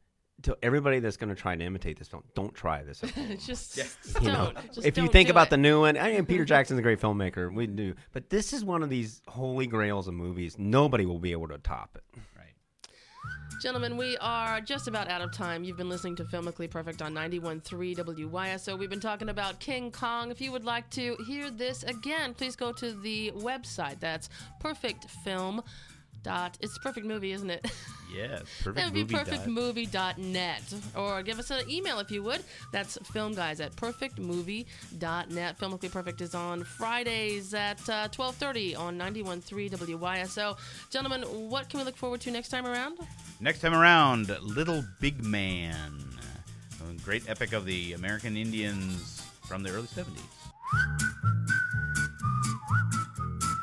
to 0.44 0.58
everybody 0.62 1.00
that's 1.00 1.18
gonna 1.18 1.36
try 1.36 1.56
to 1.56 1.64
imitate 1.64 1.98
this 1.98 2.08
film. 2.08 2.24
Don't 2.36 2.54
try 2.54 2.84
this. 2.84 3.04
At 3.04 3.10
home. 3.12 3.38
just 3.38 3.78
you 4.22 4.28
know, 4.28 4.52
don't. 4.54 4.74
Just 4.74 4.86
if 4.86 4.98
you 4.98 5.04
don't 5.04 5.12
think 5.12 5.30
about 5.30 5.48
it. 5.48 5.52
the 5.52 5.58
new 5.58 5.82
one, 5.82 5.98
I 5.98 6.14
mean, 6.14 6.26
Peter 6.26 6.46
Jackson's 6.54 6.80
a 6.80 6.84
great 6.84 7.00
filmmaker. 7.00 7.54
We 7.54 7.68
do, 7.68 7.96
but 8.12 8.30
this 8.30 8.54
is 8.54 8.64
one 8.64 8.84
of 8.84 8.90
these 8.90 9.22
holy 9.28 9.68
grails 9.68 10.08
of 10.08 10.14
movies. 10.14 10.58
Nobody 10.58 11.06
will 11.06 11.20
be 11.20 11.32
able 11.32 11.48
to 11.50 11.58
top 11.58 11.92
it. 11.96 12.04
Right. 12.36 12.46
Gentlemen, 13.62 13.96
we 13.98 14.18
are 14.18 14.60
just 14.60 14.88
about 14.88 15.10
out 15.10 15.22
of 15.22 15.32
time. 15.32 15.64
You've 15.64 15.78
been 15.78 15.90
listening 15.90 16.16
to 16.18 16.26
Filmically 16.26 16.70
Perfect 16.70 17.02
on 17.02 17.14
91.3 17.14 17.96
WYSO. 17.96 18.78
We've 18.78 18.90
been 18.90 19.00
talking 19.00 19.30
about 19.30 19.60
King 19.60 19.92
Kong. 19.92 20.30
If 20.30 20.42
you 20.42 20.52
would 20.52 20.66
like 20.66 20.90
to 20.92 21.16
hear 21.26 21.50
this 21.50 21.84
again, 21.84 22.34
please 22.34 22.56
go 22.56 22.72
to 22.74 22.92
the 22.92 23.32
website. 23.38 24.00
That's 24.00 24.30
Perfect 24.60 25.10
Film. 25.24 25.64
Dot, 26.26 26.58
it's 26.60 26.76
a 26.76 26.80
perfect 26.80 27.06
movie, 27.06 27.32
isn't 27.34 27.52
it? 27.52 27.72
Yes, 28.16 28.44
perfect 28.64 28.76
that 28.78 28.86
would 28.86 28.94
be 28.94 29.02
movie 29.02 29.86
dot- 29.88 30.16
perfectmovie.net. 30.16 30.74
Or 30.96 31.22
give 31.22 31.38
us 31.38 31.52
an 31.52 31.70
email 31.70 32.00
if 32.00 32.10
you 32.10 32.24
would. 32.24 32.44
That's 32.72 32.98
filmguys 33.00 33.60
at 33.60 33.76
perfectmovie.net. 33.76 35.60
Filmically 35.60 35.92
Perfect 35.92 36.22
is 36.22 36.34
on 36.34 36.64
Fridays 36.64 37.54
at 37.54 37.80
uh, 37.90 38.08
1230 38.16 38.76
on 38.76 38.98
91.3 38.98 39.70
WYSO. 39.70 40.58
Gentlemen, 40.90 41.24
what 41.24 41.68
can 41.68 41.80
we 41.80 41.84
look 41.84 41.98
forward 41.98 42.22
to 42.22 42.32
next 42.32 42.50
time 42.50 42.66
around? 42.66 43.00
Next 43.42 43.60
time 43.60 43.74
around, 43.74 44.30
Little 44.42 44.86
Big 45.02 45.22
Man, 45.26 46.06
a 46.90 46.94
great 47.04 47.28
epic 47.30 47.52
of 47.52 47.66
the 47.66 47.94
American 47.94 48.38
Indians 48.38 49.22
from 49.46 49.62
the 49.62 49.72
early 49.72 49.88
70s. 49.88 51.35